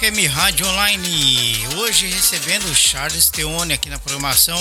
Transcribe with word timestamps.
FM 0.00 0.32
Rádio 0.32 0.66
Online. 0.66 1.58
Hoje 1.76 2.06
recebendo 2.06 2.64
o 2.70 2.74
Charles 2.74 3.28
Teone 3.28 3.74
aqui 3.74 3.90
na 3.90 3.98
programação. 3.98 4.58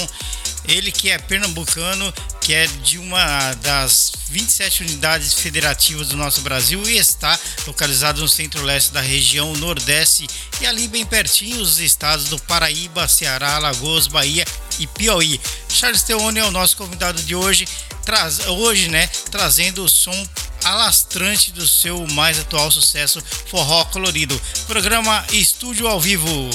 Ele 0.67 0.91
que 0.91 1.09
é 1.09 1.17
pernambucano, 1.17 2.13
que 2.41 2.53
é 2.53 2.67
de 2.67 2.97
uma 2.97 3.53
das 3.61 4.11
27 4.27 4.83
unidades 4.83 5.33
federativas 5.33 6.09
do 6.09 6.17
nosso 6.17 6.41
Brasil 6.41 6.83
e 6.89 6.97
está 6.97 7.39
localizado 7.65 8.19
no 8.19 8.27
centro-leste 8.27 8.91
da 8.91 8.99
região 8.99 9.53
Nordeste 9.55 10.27
e 10.59 10.65
ali 10.65 10.89
bem 10.89 11.05
pertinho 11.05 11.61
os 11.61 11.79
estados 11.79 12.25
do 12.25 12.37
Paraíba, 12.39 13.07
Ceará, 13.07 13.55
Alagoas, 13.55 14.07
Bahia 14.07 14.43
e 14.77 14.87
Piauí. 14.87 15.39
Charles 15.69 16.03
Teone 16.03 16.39
é 16.39 16.43
o 16.43 16.51
nosso 16.51 16.75
convidado 16.75 17.23
de 17.23 17.33
hoje, 17.33 17.65
traz, 18.03 18.39
hoje, 18.45 18.89
né, 18.89 19.07
trazendo 19.31 19.85
o 19.85 19.89
som 19.89 20.27
alastrante 20.63 21.51
do 21.51 21.67
seu 21.67 22.05
mais 22.07 22.39
atual 22.39 22.71
sucesso 22.71 23.21
Forró 23.47 23.85
Colorido. 23.85 24.39
Programa 24.67 25.25
Estúdio 25.31 25.87
ao 25.87 25.99
Vivo. 25.99 26.49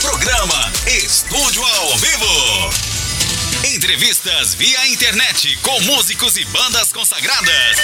Programa 0.00 0.72
Estúdio 0.86 1.64
ao 1.64 1.98
Vivo. 1.98 2.70
Entrevistas 3.74 4.54
via 4.54 4.86
internet 4.86 5.56
com 5.62 5.80
músicos 5.82 6.36
e 6.36 6.44
bandas 6.46 6.92
consagradas. 6.92 7.76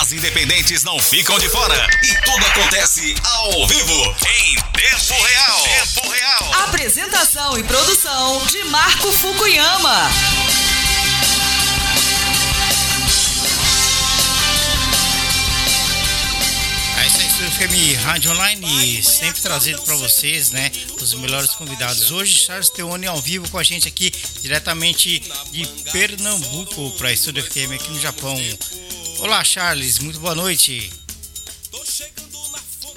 As 0.00 0.12
independentes 0.12 0.82
não 0.84 0.98
ficam 0.98 1.38
de 1.38 1.48
fora 1.48 1.88
e 2.02 2.14
tudo 2.24 2.46
acontece 2.46 3.14
ao 3.24 3.66
vivo, 3.66 4.16
em 4.42 4.54
tempo 4.72 5.22
real. 5.24 5.62
Tempo 5.62 6.08
real. 6.10 6.64
Apresentação 6.64 7.58
e 7.58 7.64
produção 7.64 8.44
de 8.46 8.64
Marco 8.64 9.10
Fukuyama. 9.10 10.10
FM 17.58 17.98
Rádio 18.04 18.30
Online, 18.30 19.02
sempre 19.02 19.42
trazendo 19.42 19.82
para 19.82 19.96
vocês, 19.96 20.52
né, 20.52 20.70
os 21.00 21.12
melhores 21.14 21.50
convidados. 21.50 22.12
Hoje, 22.12 22.38
Charles 22.38 22.70
Teone 22.70 23.08
ao 23.08 23.20
vivo 23.20 23.50
com 23.50 23.58
a 23.58 23.64
gente 23.64 23.88
aqui, 23.88 24.12
diretamente 24.40 25.20
de 25.50 25.66
Pernambuco, 25.90 26.92
para 26.92 27.12
Estúdio 27.12 27.42
FM 27.42 27.72
aqui 27.74 27.90
no 27.90 28.00
Japão. 28.00 28.36
Olá, 29.18 29.42
Charles, 29.42 29.98
muito 29.98 30.20
boa 30.20 30.36
noite. 30.36 30.88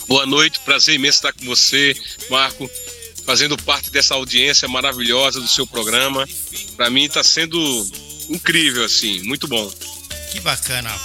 Boa 0.08 0.28
noite, 0.28 0.60
prazer 0.60 0.94
imenso 0.94 1.18
estar 1.18 1.34
com 1.34 1.46
você, 1.46 1.96
Marco, 2.30 2.70
fazendo 3.26 3.58
parte 3.58 3.90
dessa 3.90 4.14
audiência 4.14 4.68
maravilhosa 4.68 5.42
do 5.42 5.48
seu 5.48 5.66
programa. 5.66 6.30
Para 6.78 6.88
mim 6.92 7.06
está 7.06 7.24
sendo 7.24 7.58
incrível, 8.30 8.86
assim, 8.86 9.24
muito 9.24 9.48
bom. 9.48 9.74
Que 10.32 10.40
bacana. 10.40 10.96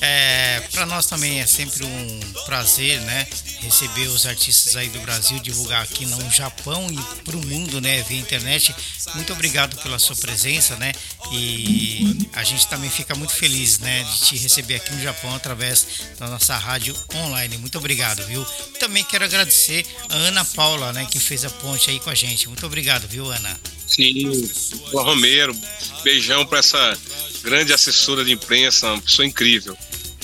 É, 0.00 0.60
para 0.72 0.84
nós 0.84 1.06
também 1.06 1.40
é 1.40 1.46
sempre 1.46 1.84
um 1.84 2.20
prazer, 2.44 3.00
né, 3.00 3.26
receber 3.60 4.08
os 4.08 4.26
artistas 4.26 4.76
aí 4.76 4.88
do 4.90 5.00
Brasil, 5.00 5.38
divulgar 5.40 5.82
aqui 5.82 6.04
no 6.04 6.30
Japão 6.30 6.86
e 6.90 7.22
para 7.22 7.36
o 7.36 7.46
mundo, 7.46 7.80
né, 7.80 8.02
via 8.02 8.18
internet. 8.18 8.74
Muito 9.14 9.32
obrigado 9.32 9.76
pela 9.82 9.98
sua 9.98 10.14
presença, 10.16 10.76
né, 10.76 10.92
e 11.32 12.28
a 12.34 12.44
gente 12.44 12.66
também 12.68 12.90
fica 12.90 13.14
muito 13.14 13.32
feliz, 13.32 13.78
né, 13.78 14.04
de 14.04 14.20
te 14.20 14.36
receber 14.36 14.76
aqui 14.76 14.92
no 14.92 15.02
Japão 15.02 15.34
através 15.34 15.86
da 16.18 16.28
nossa 16.28 16.56
rádio 16.56 16.94
online. 17.14 17.56
Muito 17.56 17.78
obrigado, 17.78 18.24
viu? 18.26 18.44
Também 18.78 19.02
quero 19.02 19.24
agradecer 19.24 19.86
a 20.10 20.14
Ana 20.14 20.44
Paula, 20.44 20.92
né, 20.92 21.06
que 21.10 21.18
fez 21.18 21.44
a 21.44 21.50
ponte 21.50 21.90
aí 21.90 21.98
com 22.00 22.10
a 22.10 22.14
gente. 22.14 22.48
Muito 22.48 22.66
obrigado, 22.66 23.08
viu, 23.08 23.30
Ana? 23.30 23.58
Sim, 23.86 24.48
o 24.92 25.02
Romero, 25.02 25.56
beijão 26.02 26.44
para 26.44 26.58
essa 26.58 26.98
grande 27.42 27.72
assessora 27.72 28.24
de 28.24 28.32
imprensa, 28.32 28.92
uma 28.92 29.02
pessoa 29.02 29.26
incrível. 29.26 29.76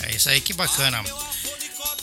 É 0.03 0.17
isso 0.17 0.29
aí, 0.29 0.41
que 0.41 0.53
bacana. 0.53 1.03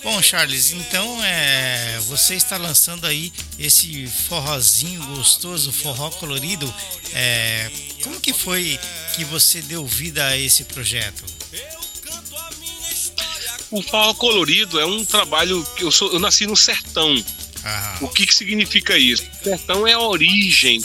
Bom, 0.02 0.22
Charles, 0.22 0.72
então 0.72 1.24
é, 1.24 2.00
você 2.08 2.36
está 2.36 2.56
lançando 2.56 3.06
aí 3.06 3.34
esse 3.58 4.08
forrozinho 4.08 5.04
gostoso, 5.08 5.74
forró 5.74 6.10
colorido. 6.12 6.74
É, 7.14 7.70
como 8.02 8.20
que 8.22 8.32
foi 8.32 8.80
que 9.16 9.26
você 9.26 9.62
deu 9.62 9.86
vida 9.86 10.26
a 10.26 10.38
esse 10.38 10.64
projeto? 10.64 11.26
O 13.70 13.82
forró 13.84 14.14
colorido 14.14 14.80
é 14.80 14.86
um 14.86 15.04
trabalho 15.04 15.66
que 15.76 15.84
eu, 15.84 15.92
sou, 15.92 16.14
eu 16.14 16.20
nasci 16.20 16.48
no 16.48 16.56
sertão. 16.56 17.14
Aham. 17.64 17.98
O 18.02 18.08
que, 18.08 18.26
que 18.26 18.34
significa 18.34 18.98
isso? 18.98 19.24
O 19.42 19.44
sertão 19.44 19.86
é 19.86 19.94
a 19.94 20.00
origem 20.00 20.82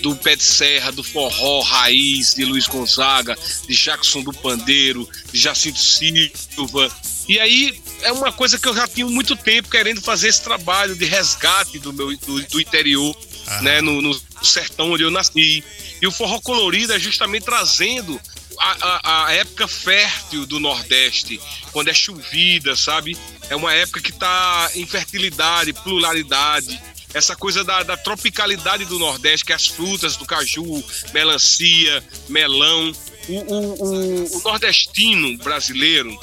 do 0.00 0.14
pé 0.16 0.36
de 0.36 0.42
serra, 0.42 0.90
do 0.90 1.02
forró 1.02 1.60
raiz 1.60 2.34
de 2.34 2.44
Luiz 2.44 2.66
Gonzaga, 2.66 3.36
de 3.66 3.74
Jackson 3.74 4.22
do 4.22 4.32
Pandeiro, 4.32 5.08
de 5.32 5.38
Jacinto 5.38 5.78
Silva. 5.78 6.90
E 7.28 7.38
aí 7.38 7.80
é 8.02 8.12
uma 8.12 8.32
coisa 8.32 8.58
que 8.58 8.66
eu 8.66 8.74
já 8.74 8.86
tinha 8.86 9.06
muito 9.06 9.36
tempo 9.36 9.68
querendo 9.68 10.00
fazer 10.00 10.28
esse 10.28 10.42
trabalho 10.42 10.94
de 10.94 11.04
resgate 11.04 11.78
do 11.78 11.92
meu 11.92 12.16
do, 12.16 12.42
do 12.42 12.60
interior, 12.60 13.16
né, 13.62 13.80
no, 13.80 14.00
no, 14.00 14.18
sertão 14.42 14.92
onde 14.92 15.02
eu 15.02 15.10
nasci. 15.10 15.62
E 16.00 16.06
o 16.06 16.12
forró 16.12 16.40
colorido 16.40 16.92
é 16.92 16.98
justamente 16.98 17.44
trazendo 17.44 18.20
a, 18.58 18.76
a, 18.80 19.26
a, 19.26 19.32
época 19.32 19.68
fértil 19.68 20.46
do 20.46 20.58
Nordeste, 20.58 21.40
quando 21.72 21.88
é 21.88 21.94
chovida, 21.94 22.74
sabe? 22.76 23.16
É 23.50 23.56
uma 23.56 23.72
época 23.72 24.00
que 24.00 24.10
está 24.10 24.70
em 24.74 24.86
fertilidade, 24.86 25.72
pluralidade, 25.72 26.80
essa 27.14 27.34
coisa 27.34 27.64
da, 27.64 27.82
da, 27.82 27.96
tropicalidade 27.96 28.84
do 28.84 28.98
Nordeste, 28.98 29.46
que 29.46 29.52
é 29.52 29.56
as 29.56 29.66
frutas 29.66 30.16
do 30.16 30.26
caju, 30.26 30.84
melancia, 31.12 32.04
melão. 32.28 32.92
O, 33.28 33.32
o, 33.32 33.84
o, 33.84 34.38
o, 34.38 34.42
nordestino 34.42 35.36
brasileiro, 35.38 36.18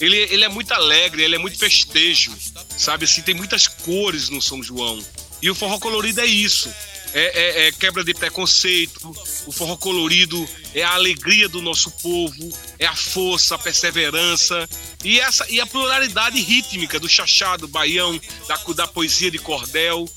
ele, 0.00 0.16
ele 0.16 0.44
é 0.44 0.48
muito 0.48 0.72
alegre, 0.72 1.22
ele 1.22 1.36
é 1.36 1.38
muito 1.38 1.58
festejo, 1.58 2.32
sabe? 2.76 3.04
Assim, 3.04 3.22
tem 3.22 3.34
muitas 3.34 3.68
cores 3.68 4.28
no 4.28 4.42
São 4.42 4.62
João. 4.62 4.98
E 5.42 5.50
o 5.50 5.54
forró 5.54 5.78
colorido 5.78 6.20
é 6.20 6.26
isso. 6.26 6.72
É, 7.12 7.22
é, 7.22 7.68
é, 7.68 7.72
quebra 7.72 8.04
de 8.04 8.14
preconceito. 8.14 9.00
O 9.46 9.52
forró 9.52 9.76
colorido 9.76 10.48
é 10.74 10.82
a 10.82 10.94
alegria 10.94 11.48
do 11.48 11.60
nosso 11.60 11.90
povo, 11.90 12.52
é 12.78 12.86
a 12.86 12.94
força, 12.94 13.56
a 13.56 13.58
perseverança 13.58 14.68
e, 15.02 15.18
essa, 15.18 15.48
e 15.50 15.60
a 15.60 15.66
pluralidade 15.66 16.40
rítmica 16.40 17.00
do 17.00 17.08
chachado, 17.08 17.66
do 17.66 17.68
baião, 17.68 18.20
da, 18.46 18.56
da 18.74 18.86
poesia 18.86 19.30
de 19.30 19.38
cordel. 19.38 20.08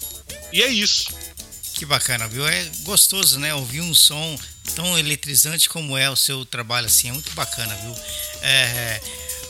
E 0.52 0.62
é 0.62 0.68
isso. 0.68 1.12
Que 1.74 1.86
bacana, 1.86 2.28
viu? 2.28 2.48
É 2.48 2.70
gostoso, 2.84 3.40
né? 3.40 3.54
Ouvir 3.56 3.82
um 3.82 3.94
som 3.96 4.38
tão 4.76 4.98
eletrizante 4.98 5.68
como 5.68 5.98
é 5.98 6.10
o 6.10 6.16
seu 6.16 6.46
trabalho, 6.46 6.88
assim, 6.88 7.10
é 7.10 7.12
muito 7.12 7.32
bacana, 7.32 7.76
viu? 7.76 7.96
É, 8.42 9.02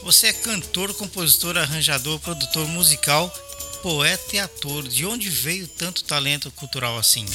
você 0.03 0.27
é 0.27 0.33
cantor, 0.33 0.93
compositor, 0.93 1.57
arranjador, 1.57 2.19
produtor 2.19 2.67
musical, 2.67 3.33
poeta 3.83 4.37
e 4.37 4.39
ator. 4.39 4.87
De 4.87 5.05
onde 5.05 5.29
veio 5.29 5.67
tanto 5.67 6.05
talento 6.05 6.49
cultural 6.51 6.97
assim? 6.97 7.25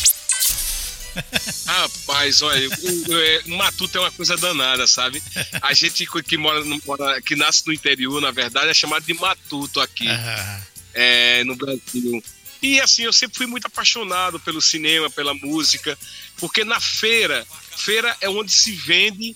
Rapaz, 1.67 2.43
olha, 2.43 2.69
o, 2.69 3.53
o, 3.53 3.57
Matuto 3.57 3.99
é 3.99 4.01
uma 4.01 4.13
coisa 4.13 4.37
danada, 4.37 4.87
sabe? 4.87 5.23
A 5.61 5.75
gente 5.75 6.07
que 6.25 6.37
mora, 6.37 6.65
mora, 6.87 7.21
que 7.21 7.37
nasce 7.37 7.67
no 7.67 7.73
interior, 7.73 8.21
na 8.21 8.31
verdade, 8.31 8.71
é 8.71 8.75
chamado 8.75 9.05
de 9.05 9.15
Matuto 9.15 9.81
aqui, 9.81 10.09
uhum. 10.09 10.63
é, 10.95 11.45
no 11.45 11.55
Brasil. 11.55 12.23
E 12.63 12.81
assim, 12.81 13.03
eu 13.03 13.13
sempre 13.13 13.37
fui 13.37 13.47
muito 13.47 13.67
apaixonado 13.67 14.41
pelo 14.41 14.63
cinema, 14.63 15.11
pela 15.11 15.35
música, 15.35 15.99
porque 16.39 16.65
na 16.65 16.81
feira, 16.81 17.47
feira 17.77 18.17
é 18.21 18.29
onde 18.29 18.53
se 18.53 18.73
vende 18.73 19.35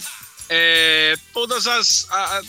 é, 0.48 1.16
todas 1.32 1.66
as. 1.66 2.06
A, 2.10 2.38
a, 2.38 2.42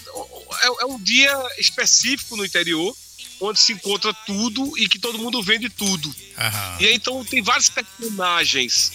é, 0.62 0.84
é 0.84 0.86
um 0.86 1.00
dia 1.00 1.34
específico 1.58 2.36
no 2.36 2.46
interior 2.46 2.96
onde 3.46 3.60
se 3.60 3.74
encontra 3.74 4.14
tudo 4.14 4.78
e 4.78 4.88
que 4.88 5.00
todo 5.00 5.20
mundo 5.20 5.42
vende 5.42 5.70
tudo. 5.70 6.08
Uhum. 6.08 6.78
E 6.80 6.88
aí, 6.88 6.96
então 6.96 7.24
tem 7.26 7.42
vários 7.42 7.70
personagens, 7.70 8.92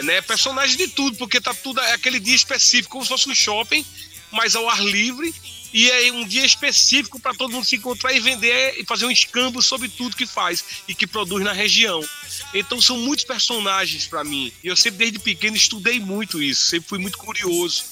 né? 0.00 0.20
Personagens 0.22 0.76
de 0.76 0.88
tudo, 0.88 1.16
porque 1.16 1.40
tá 1.40 1.54
tudo 1.54 1.80
é 1.80 1.92
aquele 1.92 2.18
dia 2.18 2.34
específico, 2.34 2.90
como 2.90 3.04
se 3.04 3.08
fosse 3.08 3.28
um 3.28 3.34
shopping, 3.34 3.84
mas 4.30 4.56
ao 4.56 4.68
ar 4.68 4.82
livre. 4.82 5.34
E 5.74 5.90
é 5.90 6.12
um 6.12 6.26
dia 6.26 6.44
específico 6.44 7.18
para 7.18 7.32
todo 7.32 7.50
mundo 7.50 7.64
se 7.64 7.76
encontrar 7.76 8.12
e 8.12 8.20
vender 8.20 8.74
e 8.78 8.84
fazer 8.84 9.06
um 9.06 9.10
escambo 9.10 9.62
sobre 9.62 9.88
tudo 9.88 10.14
que 10.14 10.26
faz 10.26 10.62
e 10.86 10.94
que 10.94 11.06
produz 11.06 11.42
na 11.42 11.52
região. 11.52 12.06
Então 12.52 12.78
são 12.78 12.98
muitos 12.98 13.24
personagens 13.24 14.06
para 14.06 14.22
mim. 14.22 14.52
E 14.62 14.68
eu 14.68 14.76
sempre, 14.76 14.98
desde 14.98 15.18
pequeno, 15.18 15.56
estudei 15.56 15.98
muito 15.98 16.42
isso. 16.42 16.66
Sempre 16.66 16.90
fui 16.90 16.98
muito 16.98 17.16
curioso 17.16 17.84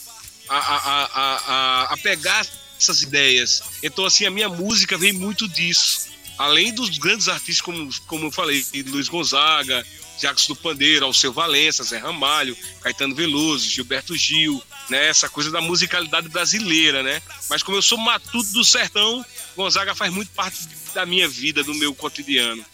a, 0.50 0.58
a, 0.58 1.04
a, 1.04 1.94
a, 1.94 1.96
pegar 1.98 2.46
essas 2.82 3.02
ideias. 3.02 3.62
Então, 3.82 4.04
assim, 4.04 4.26
a 4.26 4.30
minha 4.30 4.48
música 4.48 4.96
vem 4.96 5.12
muito 5.12 5.48
disso. 5.48 6.08
Além 6.38 6.74
dos 6.74 6.96
grandes 6.98 7.28
artistas, 7.28 7.60
como, 7.60 7.90
como 8.06 8.26
eu 8.26 8.32
falei, 8.32 8.64
Luiz 8.86 9.08
Gonzaga, 9.08 9.84
Jacques 10.18 10.46
do 10.46 10.56
Pandeiro, 10.56 11.04
Alceu 11.04 11.32
Valença, 11.32 11.82
Zé 11.82 11.98
Ramalho, 11.98 12.56
Caetano 12.80 13.14
Veloso, 13.14 13.68
Gilberto 13.68 14.16
Gil, 14.16 14.62
né? 14.88 15.08
Essa 15.08 15.28
coisa 15.28 15.50
da 15.50 15.60
musicalidade 15.60 16.28
brasileira, 16.28 17.02
né? 17.02 17.22
Mas 17.48 17.62
como 17.62 17.78
eu 17.78 17.82
sou 17.82 17.98
matuto 17.98 18.52
do 18.52 18.64
sertão, 18.64 19.24
Gonzaga 19.56 19.94
faz 19.94 20.12
muito 20.12 20.30
parte 20.32 20.58
da 20.94 21.06
minha 21.06 21.28
vida, 21.28 21.64
do 21.64 21.74
meu 21.74 21.94
cotidiano. 21.94 22.64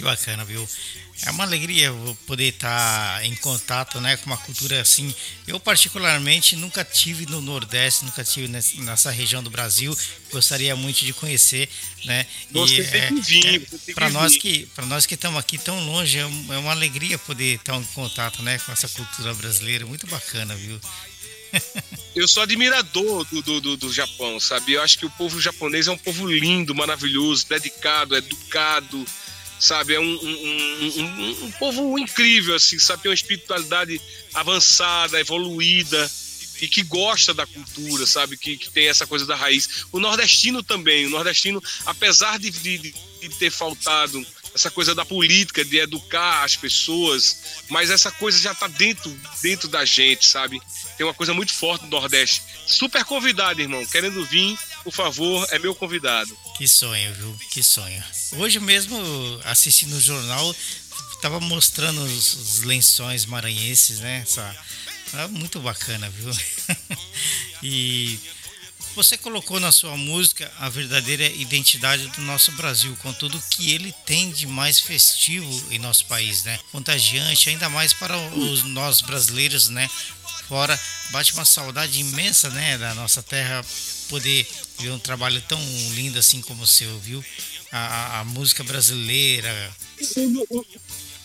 Que 0.00 0.04
bacana, 0.04 0.46
viu? 0.46 0.66
É 1.26 1.30
uma 1.30 1.44
alegria 1.44 1.92
poder 2.26 2.48
estar 2.48 3.22
em 3.22 3.36
contato 3.36 4.00
né, 4.00 4.16
com 4.16 4.26
uma 4.30 4.38
cultura 4.38 4.80
assim. 4.80 5.14
Eu, 5.46 5.60
particularmente, 5.60 6.56
nunca 6.56 6.82
tive 6.82 7.26
no 7.26 7.42
Nordeste, 7.42 8.06
nunca 8.06 8.24
tive 8.24 8.48
nessa 8.48 9.10
região 9.10 9.42
do 9.42 9.50
Brasil. 9.50 9.94
Gostaria 10.32 10.74
muito 10.74 11.04
de 11.04 11.12
conhecer. 11.12 11.68
Né? 12.06 12.26
Você 12.50 12.80
e, 12.80 12.84
tem 12.84 13.14
que 13.14 13.20
vir. 13.20 13.68
É, 13.88 13.92
para 13.92 14.08
nós 14.08 14.34
que 14.38 14.64
para 14.74 14.86
nós 14.86 15.04
que 15.04 15.14
estamos 15.14 15.38
aqui 15.38 15.58
tão 15.58 15.84
longe, 15.84 16.16
é, 16.16 16.22
é 16.22 16.58
uma 16.58 16.70
alegria 16.70 17.18
poder 17.18 17.56
estar 17.56 17.76
em 17.76 17.84
contato 17.84 18.42
né, 18.42 18.58
com 18.60 18.72
essa 18.72 18.88
cultura 18.88 19.34
brasileira. 19.34 19.84
Muito 19.84 20.06
bacana, 20.06 20.56
viu? 20.56 20.80
Eu 22.16 22.26
sou 22.26 22.42
admirador 22.42 23.24
do, 23.26 23.42
do, 23.42 23.60
do, 23.60 23.76
do, 23.76 23.92
Japão, 23.92 24.40
sabe? 24.40 24.72
Eu 24.72 24.82
acho 24.82 24.98
que 24.98 25.06
o 25.06 25.10
povo 25.10 25.40
japonês 25.40 25.86
é 25.86 25.90
um 25.90 25.98
povo 25.98 26.26
lindo, 26.30 26.74
maravilhoso, 26.74 27.46
dedicado, 27.48 28.16
educado, 28.16 29.04
sabe? 29.60 29.94
É 29.94 30.00
um, 30.00 30.04
um, 30.04 31.02
um, 31.02 31.44
um 31.44 31.50
povo 31.52 31.98
incrível, 31.98 32.54
assim, 32.54 32.78
sabe? 32.78 33.02
Tem 33.02 33.10
uma 33.10 33.14
espiritualidade 33.14 34.00
avançada, 34.34 35.20
evoluída 35.20 36.10
e 36.60 36.68
que 36.68 36.82
gosta 36.82 37.32
da 37.32 37.46
cultura, 37.46 38.06
sabe? 38.06 38.36
Que, 38.36 38.56
que 38.56 38.70
tem 38.70 38.88
essa 38.88 39.06
coisa 39.06 39.26
da 39.26 39.36
raiz. 39.36 39.84
O 39.92 40.00
nordestino 40.00 40.62
também, 40.62 41.06
o 41.06 41.10
nordestino, 41.10 41.62
apesar 41.86 42.38
de, 42.38 42.50
de, 42.50 42.78
de 42.78 43.28
ter 43.38 43.50
faltado 43.50 44.24
essa 44.54 44.70
coisa 44.70 44.94
da 44.94 45.04
política, 45.04 45.64
de 45.64 45.78
educar 45.78 46.44
as 46.44 46.56
pessoas, 46.56 47.62
mas 47.68 47.90
essa 47.90 48.10
coisa 48.10 48.38
já 48.38 48.52
está 48.52 48.66
dentro, 48.66 49.14
dentro 49.42 49.68
da 49.68 49.84
gente, 49.84 50.26
sabe? 50.26 50.60
Tem 50.96 51.06
uma 51.06 51.14
coisa 51.14 51.32
muito 51.32 51.52
forte 51.52 51.84
no 51.84 51.90
Nordeste. 51.90 52.42
Super 52.66 53.04
convidado, 53.04 53.60
irmão. 53.60 53.84
Querendo 53.86 54.24
vir, 54.24 54.58
por 54.84 54.92
favor, 54.92 55.46
é 55.50 55.58
meu 55.58 55.74
convidado. 55.74 56.36
Que 56.56 56.68
sonho, 56.68 57.14
viu? 57.14 57.36
Que 57.50 57.62
sonho. 57.62 58.02
Hoje 58.32 58.60
mesmo, 58.60 58.98
assistindo 59.44 59.96
o 59.96 60.00
jornal, 60.00 60.54
estava 61.14 61.40
mostrando 61.40 62.02
os, 62.02 62.34
os, 62.34 62.62
lençóis 62.62 63.26
maranhenses, 63.26 64.00
né? 64.00 64.20
Essa, 64.22 64.56
é 65.14 65.26
muito 65.28 65.60
bacana, 65.60 66.10
viu? 66.10 66.30
e 67.62 68.18
você 68.94 69.16
colocou 69.16 69.60
na 69.60 69.72
sua 69.72 69.96
música 69.96 70.50
a 70.58 70.68
verdadeira 70.68 71.24
identidade 71.26 72.08
do 72.08 72.20
nosso 72.22 72.52
Brasil, 72.52 72.96
com 73.02 73.12
tudo 73.12 73.42
que 73.50 73.72
ele 73.72 73.94
tem 74.04 74.30
de 74.30 74.46
mais 74.46 74.80
festivo 74.80 75.72
em 75.72 75.78
nosso 75.78 76.06
país, 76.06 76.44
né? 76.44 76.58
Contagiante, 76.72 77.48
ainda 77.48 77.68
mais 77.68 77.92
para 77.92 78.16
os 78.16 78.62
nós 78.64 79.00
brasileiros, 79.00 79.68
né? 79.68 79.88
Fora, 80.48 80.78
bate 81.10 81.32
uma 81.32 81.44
saudade 81.44 82.00
imensa, 82.00 82.50
né, 82.50 82.76
da 82.76 82.92
nossa 82.94 83.22
terra, 83.22 83.64
poder 84.08 84.44
ver 84.80 84.90
um 84.90 84.98
trabalho 84.98 85.40
tão 85.42 85.60
lindo 85.94 86.18
assim 86.18 86.40
como 86.40 86.64
o 86.64 86.66
seu, 86.66 86.98
viu? 86.98 87.24
A, 87.70 88.20
a, 88.20 88.24
música 88.24 88.64
brasileira. 88.64 89.72
O, 90.16 90.58
o, 90.58 90.66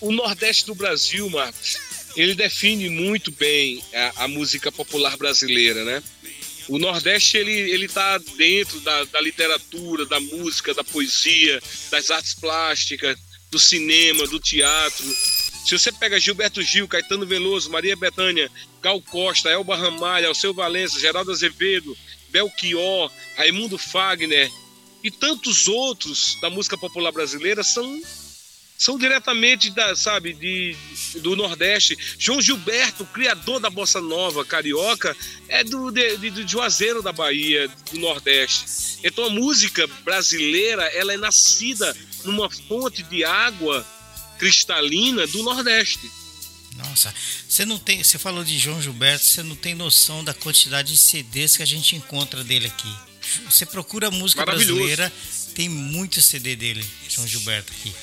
o, 0.01 0.11
Nordeste 0.11 0.67
do 0.67 0.75
Brasil, 0.75 1.27
Marcos, 1.31 1.77
ele 2.15 2.35
define 2.35 2.87
muito 2.87 3.31
bem 3.31 3.83
a, 3.91 4.25
a 4.25 4.27
música 4.27 4.71
popular 4.71 5.17
brasileira, 5.17 5.83
né? 5.83 6.03
O 6.67 6.79
Nordeste 6.79 7.37
ele 7.37 7.51
ele 7.51 7.85
está 7.85 8.17
dentro 8.17 8.79
da, 8.79 9.03
da 9.05 9.21
literatura, 9.21 10.05
da 10.05 10.19
música, 10.19 10.73
da 10.73 10.83
poesia, 10.83 11.61
das 11.91 12.09
artes 12.09 12.33
plásticas, 12.33 13.17
do 13.51 13.59
cinema, 13.59 14.27
do 14.27 14.39
teatro. 14.39 15.05
Se 15.65 15.77
você 15.77 15.91
pega 15.91 16.19
Gilberto 16.19 16.61
Gil, 16.61 16.87
Caetano 16.87 17.25
Veloso, 17.25 17.71
Maria 17.71 17.95
Bethânia, 17.95 18.51
Gal 18.81 19.01
Costa, 19.01 19.49
Elba 19.49 19.75
Ramalho, 19.75 20.27
Alceu 20.27 20.53
Valença, 20.53 20.99
Geraldo 20.99 21.31
Azevedo, 21.31 21.97
Belchior, 22.29 23.11
Raimundo 23.35 23.77
Fagner 23.77 24.51
e 25.03 25.09
tantos 25.09 25.67
outros 25.67 26.37
da 26.41 26.49
música 26.49 26.77
popular 26.77 27.11
brasileira 27.11 27.63
são 27.63 28.01
são 28.77 28.97
diretamente 28.97 29.69
da, 29.71 29.95
sabe, 29.95 30.33
de, 30.33 30.75
do 31.21 31.35
Nordeste. 31.35 31.97
João 32.19 32.41
Gilberto, 32.41 33.05
criador 33.05 33.59
da 33.59 33.69
bossa 33.69 34.01
nova 34.01 34.43
carioca, 34.43 35.15
é 35.47 35.63
do 35.63 35.91
de, 35.91 36.17
de, 36.17 36.29
de 36.29 36.51
Juazeiro 36.51 37.01
da 37.01 37.11
Bahia, 37.11 37.69
do 37.91 37.99
Nordeste. 37.99 38.99
Então 39.03 39.25
a 39.25 39.29
música 39.29 39.87
brasileira, 40.03 40.83
ela 40.87 41.13
é 41.13 41.17
nascida 41.17 41.95
numa 42.23 42.49
fonte 42.49 43.03
de 43.03 43.23
água 43.23 43.85
cristalina 44.37 45.25
do 45.27 45.43
Nordeste. 45.43 46.11
Nossa, 46.75 47.13
você 47.47 47.65
não 47.65 47.79
tem, 47.79 48.03
você 48.03 48.19
falou 48.19 48.43
de 48.43 48.57
João 48.59 48.81
Gilberto, 48.81 49.23
você 49.23 49.41
não 49.41 49.55
tem 49.55 49.73
noção 49.73 50.23
da 50.23 50.33
quantidade 50.33 50.91
de 50.91 50.97
CDs 50.97 51.55
que 51.55 51.63
a 51.63 51.67
gente 51.67 51.95
encontra 51.95 52.43
dele 52.43 52.67
aqui. 52.67 52.93
Você 53.49 53.65
procura 53.65 54.11
música 54.11 54.45
brasileira, 54.45 55.11
tem 55.55 55.69
muito 55.69 56.21
CD 56.21 56.55
dele, 56.55 56.85
João 57.07 57.25
Gilberto 57.25 57.71
aqui. 57.71 57.95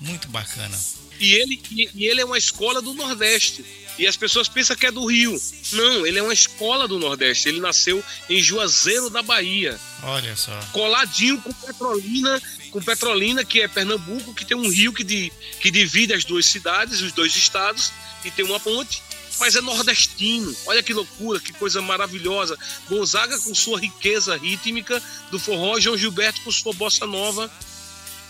Muito 0.00 0.28
bacana. 0.28 0.78
E 1.20 1.34
ele, 1.34 1.62
e, 1.70 1.90
e 1.94 2.06
ele 2.06 2.22
é 2.22 2.24
uma 2.24 2.38
escola 2.38 2.80
do 2.80 2.94
Nordeste. 2.94 3.64
E 3.98 4.06
as 4.06 4.16
pessoas 4.16 4.48
pensam 4.48 4.74
que 4.74 4.86
é 4.86 4.90
do 4.90 5.04
Rio. 5.04 5.38
Não, 5.72 6.06
ele 6.06 6.18
é 6.18 6.22
uma 6.22 6.32
escola 6.32 6.88
do 6.88 6.98
Nordeste. 6.98 7.50
Ele 7.50 7.60
nasceu 7.60 8.02
em 8.30 8.42
Juazeiro 8.42 9.10
da 9.10 9.22
Bahia. 9.22 9.78
Olha 10.02 10.34
só. 10.34 10.58
Coladinho 10.72 11.38
com 11.42 11.52
Petrolina, 11.52 12.42
com 12.70 12.80
Petrolina, 12.80 13.44
que 13.44 13.60
é 13.60 13.68
Pernambuco, 13.68 14.34
que 14.34 14.46
tem 14.46 14.56
um 14.56 14.70
rio 14.70 14.94
que, 14.94 15.04
de, 15.04 15.30
que 15.60 15.70
divide 15.70 16.14
as 16.14 16.24
duas 16.24 16.46
cidades, 16.46 17.02
os 17.02 17.12
dois 17.12 17.36
estados, 17.36 17.92
e 18.24 18.30
tem 18.30 18.42
uma 18.42 18.58
ponte. 18.58 19.02
Mas 19.38 19.54
é 19.54 19.60
nordestino. 19.60 20.54
Olha 20.64 20.82
que 20.82 20.94
loucura, 20.94 21.38
que 21.38 21.52
coisa 21.52 21.82
maravilhosa. 21.82 22.56
Gonzaga 22.88 23.38
com 23.40 23.54
sua 23.54 23.78
riqueza 23.78 24.34
rítmica 24.36 25.02
do 25.30 25.38
forró, 25.38 25.78
João 25.78 25.98
Gilberto 25.98 26.40
com 26.40 26.50
sua 26.50 26.72
bossa 26.72 27.06
nova, 27.06 27.50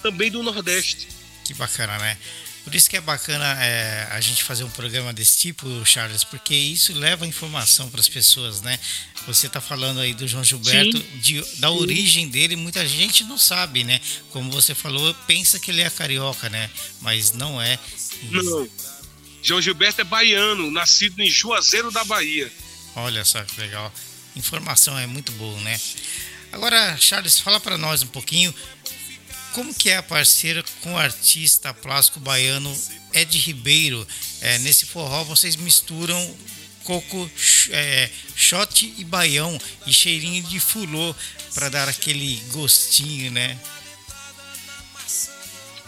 também 0.03 0.31
do 0.31 0.43
Nordeste. 0.43 1.20
Que 1.51 1.55
bacana, 1.55 1.99
né? 1.99 2.17
Por 2.63 2.73
isso 2.77 2.89
que 2.89 2.97
é 2.97 3.01
bacana 3.01 3.45
é, 3.61 4.07
a 4.13 4.21
gente 4.21 4.45
fazer 4.45 4.63
um 4.63 4.71
programa 4.71 5.13
desse 5.13 5.37
tipo, 5.37 5.67
Charles, 5.85 6.23
porque 6.23 6.55
isso 6.55 6.93
leva 6.93 7.27
informação 7.27 7.91
para 7.91 7.99
as 7.99 8.09
pessoas, 8.09 8.63
né? 8.63 8.79
Você 9.27 9.49
está 9.49 9.61
falando 9.61 9.99
aí 9.99 10.15
do 10.15 10.29
João 10.29 10.45
Gilberto, 10.45 11.03
de, 11.21 11.41
da 11.57 11.69
Sim. 11.69 11.77
origem 11.77 12.29
dele, 12.29 12.55
muita 12.55 12.87
gente 12.87 13.25
não 13.25 13.37
sabe, 13.37 13.83
né? 13.83 14.01
Como 14.31 14.49
você 14.53 14.77
falou, 14.77 15.13
pensa 15.27 15.59
que 15.59 15.73
ele 15.73 15.81
é 15.81 15.91
carioca, 15.91 16.49
né? 16.49 16.71
Mas 17.01 17.33
não 17.33 17.61
é. 17.61 17.77
Não. 18.31 18.69
João 19.43 19.61
Gilberto 19.61 20.03
é 20.03 20.05
baiano, 20.05 20.71
nascido 20.71 21.21
em 21.21 21.29
Juazeiro 21.29 21.91
da 21.91 22.05
Bahia. 22.05 22.49
Olha 22.95 23.25
só 23.25 23.43
que 23.43 23.61
legal. 23.61 23.93
Informação 24.37 24.97
é 24.97 25.05
muito 25.05 25.33
boa, 25.33 25.61
né? 25.63 25.81
Agora, 26.53 26.97
Charles, 26.97 27.41
fala 27.41 27.59
para 27.59 27.77
nós 27.77 28.05
um 28.05 28.09
pouquinho 28.09 28.55
como 29.53 29.75
que 29.75 29.91
é 29.91 29.97
a 29.97 30.03
parceira 30.03 30.65
com 30.81 30.95
o 30.95 30.99
artista 30.99 31.73
plástico 31.75 32.21
baiano 32.21 32.75
Ed 33.13 33.39
Ribeiro? 33.39 34.07
É, 34.41 34.59
nesse 34.59 34.87
forró 34.87 35.25
vocês 35.25 35.57
misturam 35.57 36.37
coco, 36.85 37.31
é, 37.71 38.11
shot 38.35 38.95
e 38.99 39.05
baião 39.05 39.59
e 39.87 39.93
cheirinho 39.93 40.43
de 40.45 40.59
fulô 40.59 41.15
para 41.55 41.69
dar 41.69 41.89
aquele 41.89 42.37
gostinho, 42.53 43.31
né? 43.31 43.59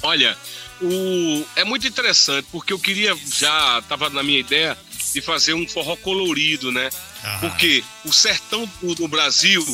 Olha, 0.02 0.36
o... 0.80 1.46
é 1.54 1.64
muito 1.64 1.86
interessante 1.86 2.46
porque 2.50 2.72
eu 2.72 2.78
queria 2.78 3.16
já 3.38 3.78
estava 3.78 4.10
na 4.10 4.22
minha 4.22 4.40
ideia 4.40 4.76
de 5.12 5.20
fazer 5.20 5.54
um 5.54 5.66
forró 5.68 5.96
colorido, 5.96 6.72
né? 6.72 6.90
Porque 7.40 7.84
o 8.04 8.12
sertão 8.12 8.68
do 8.82 9.06
Brasil 9.06 9.64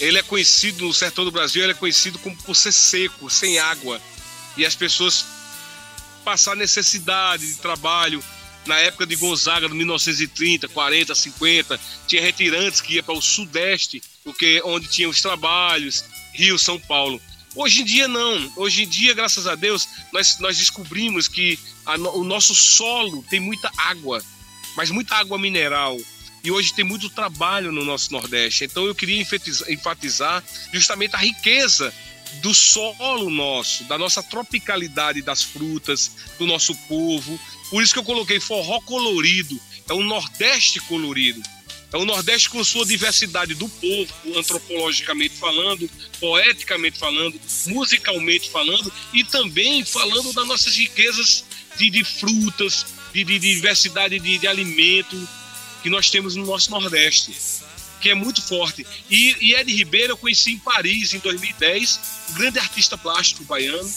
ele 0.00 0.18
é 0.18 0.22
conhecido, 0.22 0.86
no 0.86 0.94
sertão 0.94 1.24
do 1.24 1.32
Brasil, 1.32 1.62
ele 1.62 1.72
é 1.72 1.74
conhecido 1.74 2.18
como 2.18 2.36
por 2.36 2.54
ser 2.54 2.72
seco, 2.72 3.28
sem 3.28 3.58
água. 3.58 4.00
E 4.56 4.64
as 4.64 4.74
pessoas 4.74 5.24
passar 6.24 6.54
necessidade 6.54 7.46
de 7.46 7.54
trabalho. 7.54 8.22
Na 8.66 8.78
época 8.78 9.06
de 9.06 9.16
Gonzaga, 9.16 9.68
de 9.68 9.74
1930, 9.74 10.68
40, 10.68 11.14
50, 11.14 11.80
tinha 12.06 12.20
retirantes 12.20 12.80
que 12.80 12.94
ia 12.94 13.02
para 13.02 13.14
o 13.14 13.22
sudeste, 13.22 14.02
porque 14.22 14.60
onde 14.62 14.88
tinham 14.88 15.10
os 15.10 15.22
trabalhos, 15.22 16.04
Rio, 16.34 16.58
São 16.58 16.78
Paulo. 16.78 17.20
Hoje 17.56 17.80
em 17.80 17.84
dia 17.84 18.06
não. 18.06 18.52
Hoje 18.56 18.82
em 18.82 18.88
dia, 18.88 19.14
graças 19.14 19.46
a 19.46 19.54
Deus, 19.54 19.88
nós, 20.12 20.38
nós 20.38 20.58
descobrimos 20.58 21.28
que 21.28 21.58
a, 21.86 21.94
o 21.94 22.22
nosso 22.22 22.54
solo 22.54 23.24
tem 23.30 23.40
muita 23.40 23.70
água, 23.76 24.22
mas 24.76 24.90
muita 24.90 25.16
água 25.16 25.38
mineral 25.38 25.96
e 26.42 26.50
hoje 26.50 26.74
tem 26.74 26.84
muito 26.84 27.10
trabalho 27.10 27.72
no 27.72 27.84
nosso 27.84 28.12
Nordeste. 28.12 28.64
Então 28.64 28.86
eu 28.86 28.94
queria 28.94 29.20
enfatizar 29.68 30.42
justamente 30.72 31.14
a 31.14 31.18
riqueza 31.18 31.92
do 32.42 32.54
solo 32.54 33.30
nosso, 33.30 33.84
da 33.84 33.98
nossa 33.98 34.22
tropicalidade 34.22 35.22
das 35.22 35.42
frutas, 35.42 36.10
do 36.38 36.46
nosso 36.46 36.74
povo. 36.86 37.38
Por 37.70 37.82
isso 37.82 37.92
que 37.92 37.98
eu 37.98 38.04
coloquei 38.04 38.38
forró 38.38 38.80
colorido, 38.80 39.58
é 39.88 39.92
o 39.92 40.02
Nordeste 40.02 40.80
colorido. 40.80 41.42
É 41.90 41.96
o 41.96 42.04
Nordeste 42.04 42.50
com 42.50 42.62
sua 42.62 42.84
diversidade 42.84 43.54
do 43.54 43.66
povo, 43.66 44.12
antropologicamente 44.36 45.34
falando, 45.36 45.88
poeticamente 46.20 46.98
falando, 46.98 47.40
musicalmente 47.66 48.50
falando 48.50 48.92
e 49.14 49.24
também 49.24 49.82
falando 49.84 50.32
das 50.34 50.46
nossas 50.46 50.76
riquezas 50.76 51.44
de, 51.78 51.88
de 51.88 52.04
frutas, 52.04 52.84
de, 53.14 53.24
de 53.24 53.38
diversidade 53.38 54.18
de, 54.18 54.36
de 54.36 54.46
alimento, 54.46 55.16
que 55.82 55.90
nós 55.90 56.10
temos 56.10 56.36
no 56.36 56.46
nosso 56.46 56.70
Nordeste. 56.70 57.34
que 58.00 58.10
é 58.10 58.14
muito 58.14 58.40
forte. 58.40 58.86
E, 59.10 59.36
e 59.40 59.54
Ed 59.54 59.72
Ribeiro 59.74 60.12
eu 60.12 60.16
conheci 60.16 60.52
em 60.52 60.58
Paris 60.58 61.12
em 61.12 61.18
2010, 61.18 62.00
um 62.30 62.34
grande 62.34 62.60
artista 62.60 62.96
plástico 62.96 63.42
baiano. 63.42 63.90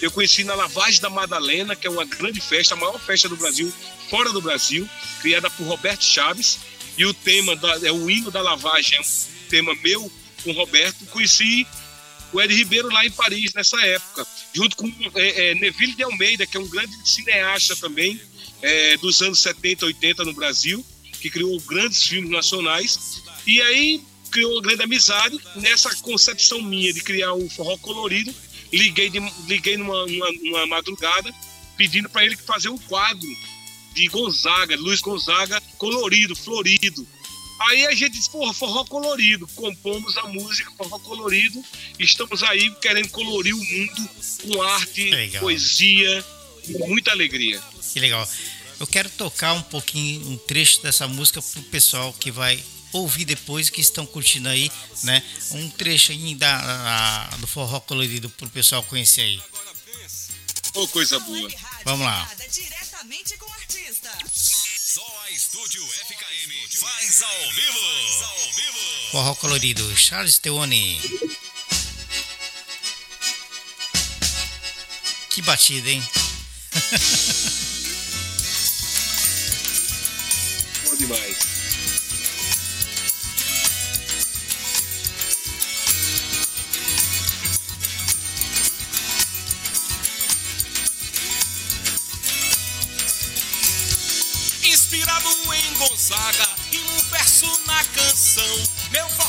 Eu 0.00 0.12
conheci 0.12 0.44
na 0.44 0.54
Lavagem 0.54 1.00
da 1.00 1.10
Madalena, 1.10 1.74
que 1.74 1.84
é 1.84 1.90
uma 1.90 2.04
grande 2.04 2.40
festa, 2.40 2.74
a 2.74 2.76
maior 2.76 3.00
festa 3.00 3.28
do 3.28 3.36
Brasil, 3.36 3.72
fora 4.08 4.32
do 4.32 4.40
Brasil, 4.40 4.88
criada 5.20 5.50
por 5.50 5.66
Roberto 5.66 6.04
Chaves. 6.04 6.60
E 6.96 7.04
o 7.04 7.12
tema 7.12 7.56
da, 7.56 7.86
é 7.86 7.90
o 7.90 8.08
hino 8.08 8.30
da 8.30 8.40
lavagem, 8.40 8.96
é 8.96 9.00
um 9.00 9.48
tema 9.48 9.74
meu 9.82 10.10
com 10.44 10.52
Roberto. 10.52 11.04
Conheci 11.06 11.66
o 12.32 12.40
Ed 12.40 12.54
Ribeiro 12.54 12.88
lá 12.90 13.04
em 13.04 13.10
Paris 13.10 13.52
nessa 13.54 13.80
época, 13.80 14.26
junto 14.52 14.76
com 14.76 14.86
é, 15.14 15.50
é, 15.50 15.54
Neville 15.54 15.94
de 15.94 16.02
Almeida, 16.02 16.46
que 16.46 16.56
é 16.56 16.60
um 16.60 16.68
grande 16.68 16.94
cineasta 17.08 17.74
também, 17.76 18.20
é, 18.60 18.96
dos 18.98 19.22
anos 19.22 19.40
70, 19.40 19.86
80 19.86 20.24
no 20.24 20.34
Brasil, 20.34 20.84
que 21.20 21.30
criou 21.30 21.58
grandes 21.60 22.02
filmes 22.02 22.30
nacionais. 22.30 23.22
E 23.46 23.60
aí 23.62 24.02
criou 24.30 24.52
uma 24.52 24.62
grande 24.62 24.82
amizade 24.82 25.38
nessa 25.56 25.94
concepção 25.96 26.62
minha 26.62 26.92
de 26.92 27.00
criar 27.00 27.34
um 27.34 27.48
forró 27.48 27.76
colorido. 27.78 28.34
Liguei, 28.72 29.08
de, 29.08 29.18
liguei 29.46 29.76
numa, 29.76 30.06
numa, 30.06 30.32
numa 30.42 30.66
madrugada 30.66 31.34
pedindo 31.76 32.10
para 32.10 32.24
ele 32.24 32.36
fazer 32.36 32.68
um 32.68 32.76
quadro 32.76 33.28
de 33.94 34.08
Gonzaga, 34.08 34.76
Luiz 34.76 35.00
Gonzaga, 35.00 35.60
colorido, 35.78 36.36
florido. 36.36 37.06
Aí 37.60 37.86
a 37.86 37.94
gente 37.94 38.12
disse, 38.12 38.30
porra, 38.30 38.52
forró 38.52 38.84
colorido. 38.84 39.48
Compomos 39.48 40.16
a 40.16 40.28
música 40.28 40.70
Forró 40.76 40.98
Colorido. 41.00 41.60
Estamos 41.98 42.42
aí 42.44 42.72
querendo 42.80 43.08
colorir 43.08 43.54
o 43.54 43.58
mundo 43.58 44.10
com 44.42 44.62
arte, 44.62 45.10
poesia, 45.40 46.24
muita 46.86 47.10
alegria. 47.10 47.60
Que 47.92 47.98
legal. 47.98 48.28
Eu 48.80 48.86
quero 48.86 49.10
tocar 49.10 49.54
um 49.54 49.62
pouquinho, 49.62 50.30
um 50.30 50.38
trecho 50.38 50.80
dessa 50.82 51.08
música 51.08 51.42
pro 51.42 51.62
pessoal 51.64 52.12
que 52.12 52.30
vai 52.30 52.62
ouvir 52.92 53.24
depois, 53.24 53.68
que 53.68 53.80
estão 53.80 54.06
curtindo 54.06 54.48
aí, 54.48 54.70
né? 55.02 55.22
Um 55.50 55.68
trecho 55.70 56.12
aí 56.12 56.34
da, 56.36 57.26
do 57.38 57.46
forró 57.46 57.80
colorido 57.80 58.30
pro 58.30 58.48
pessoal 58.50 58.82
conhecer 58.84 59.22
aí. 59.22 59.42
Ô, 60.74 60.82
oh, 60.82 60.88
coisa 60.88 61.18
boa. 61.18 61.50
Vamos 61.84 62.06
lá. 62.06 62.30
Só 64.32 65.22
a 65.24 65.30
Estúdio 65.30 65.84
FKM 65.84 66.78
faz 66.78 67.22
ao 67.22 67.50
vivo. 67.52 69.10
Forró 69.10 69.34
colorido, 69.34 69.96
Charles 69.96 70.38
Teone. 70.38 71.00
Que 75.30 75.42
batida, 75.42 75.90
hein? 75.90 76.02
demais. 80.98 81.36
Inspirado 94.64 95.28
em 95.54 95.74
Gonzaga 95.74 96.48
e 96.72 96.78
um 96.78 97.10
verso 97.10 97.60
na 97.66 97.84
canção. 97.84 98.68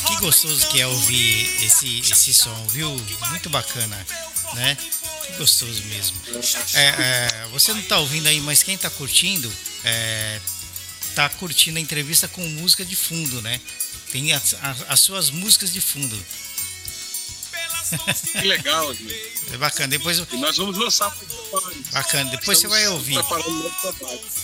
Que 0.07 0.15
gostoso 0.17 0.67
que 0.69 0.81
é 0.81 0.87
ouvir 0.87 1.63
esse, 1.63 1.99
esse 1.99 2.33
som, 2.33 2.67
viu? 2.67 2.89
Muito 3.29 3.49
bacana, 3.49 4.05
né? 4.53 4.77
Que 5.25 5.33
gostoso 5.33 5.83
mesmo. 5.83 6.17
É, 6.73 6.85
é, 6.87 7.47
você 7.51 7.71
não 7.73 7.79
está 7.79 7.99
ouvindo 7.99 8.27
aí, 8.27 8.41
mas 8.41 8.63
quem 8.63 8.75
está 8.75 8.89
curtindo 8.89 9.51
é, 9.83 10.41
tá 11.19 11.27
curtindo 11.27 11.77
a 11.77 11.81
entrevista 11.81 12.29
com 12.29 12.41
música 12.47 12.85
de 12.85 12.95
fundo, 12.95 13.41
né? 13.41 13.59
Tem 14.09 14.31
as, 14.31 14.55
as, 14.61 14.85
as 14.87 14.99
suas 15.01 15.29
músicas 15.29 15.73
de 15.73 15.81
fundo. 15.81 16.17
Que 18.31 18.47
legal, 18.47 18.93
gente. 18.95 19.33
É 19.51 19.57
bacana. 19.57 19.89
Depois 19.89 20.19
E 20.19 20.37
nós 20.37 20.55
vamos 20.55 20.77
lançar. 20.77 21.13
Bacana. 21.91 22.31
Depois 22.31 22.57
você 22.57 22.69
vai 22.69 22.87
ouvir. 22.87 23.17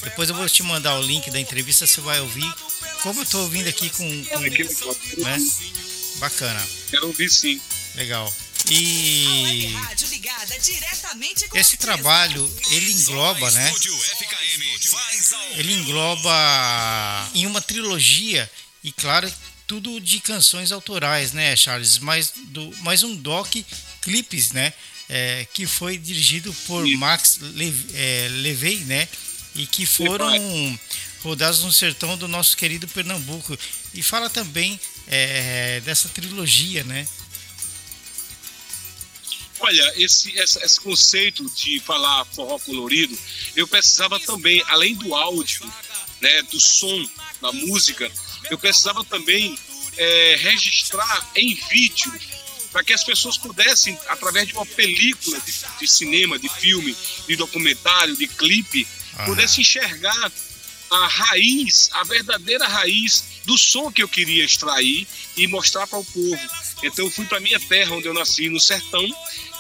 Depois 0.04 0.28
eu 0.28 0.36
vou 0.36 0.50
te 0.50 0.64
mandar 0.64 1.00
o 1.00 1.02
link 1.02 1.32
da 1.32 1.40
entrevista, 1.40 1.88
você 1.88 2.02
vai 2.02 2.20
ouvir. 2.20 2.54
Como 3.02 3.22
eu 3.22 3.24
estou 3.24 3.44
ouvindo 3.44 3.70
aqui 3.70 3.90
com. 3.92 4.26
com 4.26 4.40
né? 5.22 5.38
Bacana. 6.18 6.68
Quero 6.90 7.08
ouvir 7.08 7.30
sim. 7.30 7.62
Legal. 7.96 8.34
E 8.70 9.76
esse 11.54 11.78
trabalho 11.78 12.52
ele 12.72 12.92
engloba, 12.92 13.52
né? 13.52 13.74
Ele 15.56 15.74
engloba 15.74 17.30
em 17.34 17.46
uma 17.46 17.62
trilogia 17.62 18.50
e 18.84 18.92
claro 18.92 19.32
tudo 19.68 20.00
de 20.00 20.20
canções 20.20 20.72
autorais, 20.72 21.32
né, 21.32 21.56
Charles? 21.56 21.98
Mais 22.00 22.34
do 22.48 22.72
mais 22.82 23.04
um 23.04 23.16
doc 23.16 23.54
clipes, 24.02 24.52
né? 24.52 24.74
É, 25.08 25.48
que 25.54 25.68
foi 25.68 25.98
dirigido 25.98 26.54
por 26.66 26.86
Max 26.98 27.38
Levey, 27.40 27.86
é, 27.94 28.28
Levey, 28.30 28.78
né? 28.86 29.08
E 29.56 29.66
que 29.66 29.86
foram 29.86 30.80
rodados 31.22 31.62
no 31.64 31.72
sertão 31.72 32.18
do 32.18 32.28
nosso 32.28 32.58
querido 32.58 32.88
Pernambuco. 32.88 33.58
E 33.94 34.02
fala 34.04 34.30
também 34.30 34.80
é, 35.08 35.82
dessa 35.82 36.10
trilogia, 36.10 36.84
né? 36.84 37.08
Olha, 39.66 39.94
esse, 39.98 40.32
esse, 40.38 40.64
esse, 40.64 40.80
conceito 40.80 41.44
de 41.56 41.80
falar 41.80 42.24
forró 42.26 42.60
colorido, 42.60 43.18
eu 43.56 43.68
precisava 43.68 44.20
também, 44.20 44.64
além 44.68 44.94
do 44.94 45.16
áudio, 45.16 45.66
né, 46.22 46.44
do 46.44 46.60
som, 46.60 47.10
da 47.42 47.52
música, 47.52 48.12
eu 48.52 48.60
precisava 48.60 49.04
também 49.06 49.58
é, 49.98 50.36
registrar 50.38 51.32
em 51.36 51.56
vídeo 51.72 52.14
para 52.72 52.84
que 52.84 52.94
as 52.94 53.04
pessoas 53.04 53.40
pudessem, 53.40 53.98
através 54.08 54.48
de 54.48 54.54
uma 54.54 54.68
película 54.68 55.40
de, 55.40 55.54
de 55.80 55.88
cinema, 55.88 56.38
de 56.38 56.48
filme, 56.48 56.96
de 57.28 57.36
documentário, 57.36 58.16
de 58.16 58.28
clipe, 58.28 58.88
ah. 59.18 59.26
pudessem 59.26 59.62
enxergar 59.62 60.32
a 60.92 61.08
raiz, 61.08 61.90
a 61.92 62.04
verdadeira 62.04 62.68
raiz 62.68 63.24
do 63.46 63.58
som 63.58 63.92
que 63.92 64.02
eu 64.02 64.08
queria 64.08 64.44
extrair 64.44 65.08
e 65.38 65.48
mostrar 65.48 65.88
para 65.88 66.00
o 66.00 66.06
povo. 66.06 66.40
Então 66.84 67.06
eu 67.06 67.12
fui 67.12 67.26
para 67.26 67.40
minha 67.40 67.60
terra, 67.60 67.96
onde 67.96 68.08
eu 68.08 68.14
nasci, 68.14 68.50
no 68.50 68.60
sertão, 68.60 69.06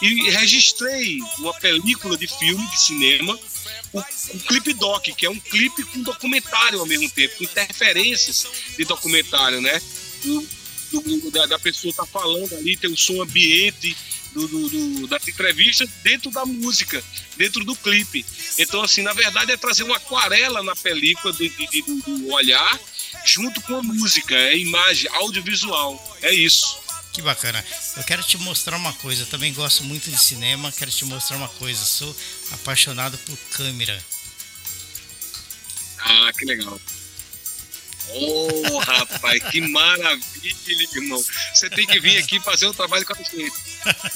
e 0.01 0.29
registrei 0.29 1.19
uma 1.39 1.53
película 1.53 2.17
de 2.17 2.27
filme, 2.27 2.67
de 2.69 2.81
cinema, 2.81 3.39
o, 3.93 3.99
o 3.99 4.73
doc, 4.73 5.03
que 5.03 5.25
é 5.25 5.29
um 5.29 5.39
clipe 5.39 5.83
com 5.83 6.01
documentário 6.01 6.79
ao 6.79 6.85
mesmo 6.85 7.09
tempo, 7.09 7.37
com 7.37 7.43
interferências 7.43 8.45
de 8.77 8.83
documentário, 8.85 9.61
né? 9.61 9.81
Do, 10.23 11.01
do, 11.01 11.31
da, 11.31 11.45
da, 11.45 11.59
pessoa 11.59 11.93
tá 11.93 12.05
falando 12.05 12.55
ali, 12.55 12.75
tem 12.77 12.91
o 12.91 12.97
som 12.97 13.21
ambiente 13.21 13.95
do, 14.33 14.47
do, 14.47 15.07
das 15.07 15.27
entrevistas 15.27 15.89
dentro 16.03 16.29
da 16.31 16.45
música, 16.45 17.03
dentro 17.37 17.63
do 17.63 17.75
clipe. 17.75 18.25
Então, 18.57 18.81
assim, 18.81 19.01
na 19.01 19.13
verdade 19.13 19.51
é 19.51 19.57
trazer 19.57 19.83
uma 19.83 19.95
aquarela 19.95 20.61
na 20.61 20.75
película 20.75 21.33
do 21.33 22.31
olhar 22.31 22.79
junto 23.25 23.61
com 23.61 23.75
a 23.75 23.83
música, 23.83 24.35
é 24.35 24.57
imagem, 24.57 25.09
audiovisual, 25.13 26.17
é 26.21 26.33
isso. 26.33 26.85
Que 27.11 27.21
bacana. 27.21 27.63
Eu 27.95 28.03
quero 28.03 28.21
te 28.23 28.37
mostrar 28.37 28.75
uma 28.75 28.91
coisa. 28.91 29.23
Eu 29.23 29.27
também 29.27 29.53
gosto 29.53 29.85
muito 29.85 30.11
de 30.11 30.17
cinema. 30.17 30.69
Quero 30.69 30.91
te 30.91 31.05
mostrar 31.05 31.37
uma 31.37 31.47
coisa. 31.47 31.81
Sou 31.85 32.13
apaixonado 32.51 33.17
por 33.19 33.37
câmera. 33.51 33.97
Ah, 35.97 36.29
que 36.37 36.43
legal. 36.43 36.77
Oh, 38.09 38.77
rapaz, 38.79 39.43
que 39.49 39.61
maravilha, 39.61 40.89
irmão. 40.93 41.23
Você 41.53 41.69
tem 41.69 41.87
que 41.87 41.99
vir 42.01 42.17
aqui 42.17 42.39
fazer 42.41 42.67
o 42.67 42.71
um 42.71 42.73
trabalho 42.73 43.05
com 43.05 43.13
a 43.13 43.23
gente. 43.23 43.53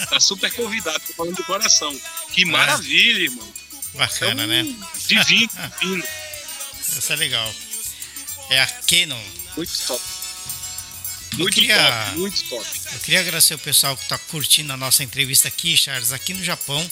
Tá 0.10 0.20
super 0.20 0.52
convidado, 0.52 1.00
tô 1.08 1.14
falando 1.14 1.36
do 1.36 1.44
coração. 1.46 1.98
Que 2.34 2.44
maravilha, 2.44 3.24
irmão. 3.24 3.54
Bacana, 3.94 4.44
é 4.44 4.46
um 4.46 4.48
né? 4.48 4.64
Divino, 5.08 5.50
divino. 5.80 6.04
Isso 6.82 7.14
é 7.14 7.16
legal. 7.16 7.56
É 8.50 8.62
a 8.62 8.68
Canon. 8.68 9.24
Muito 9.56 9.72
top. 9.86 10.04
Muito 11.38 11.54
queria, 11.54 11.78
top, 11.78 12.18
muito 12.18 12.44
top. 12.46 12.66
Eu 12.94 13.00
queria 13.00 13.20
agradecer 13.20 13.54
o 13.54 13.60
pessoal 13.60 13.96
que 13.96 14.04
está 14.04 14.18
curtindo 14.18 14.74
a 14.74 14.78
nossa 14.78 15.04
entrevista 15.04 15.48
aqui, 15.48 15.78
Charles, 15.78 16.12
aqui 16.12 16.34
no 16.34 16.44
Japão, 16.44 16.90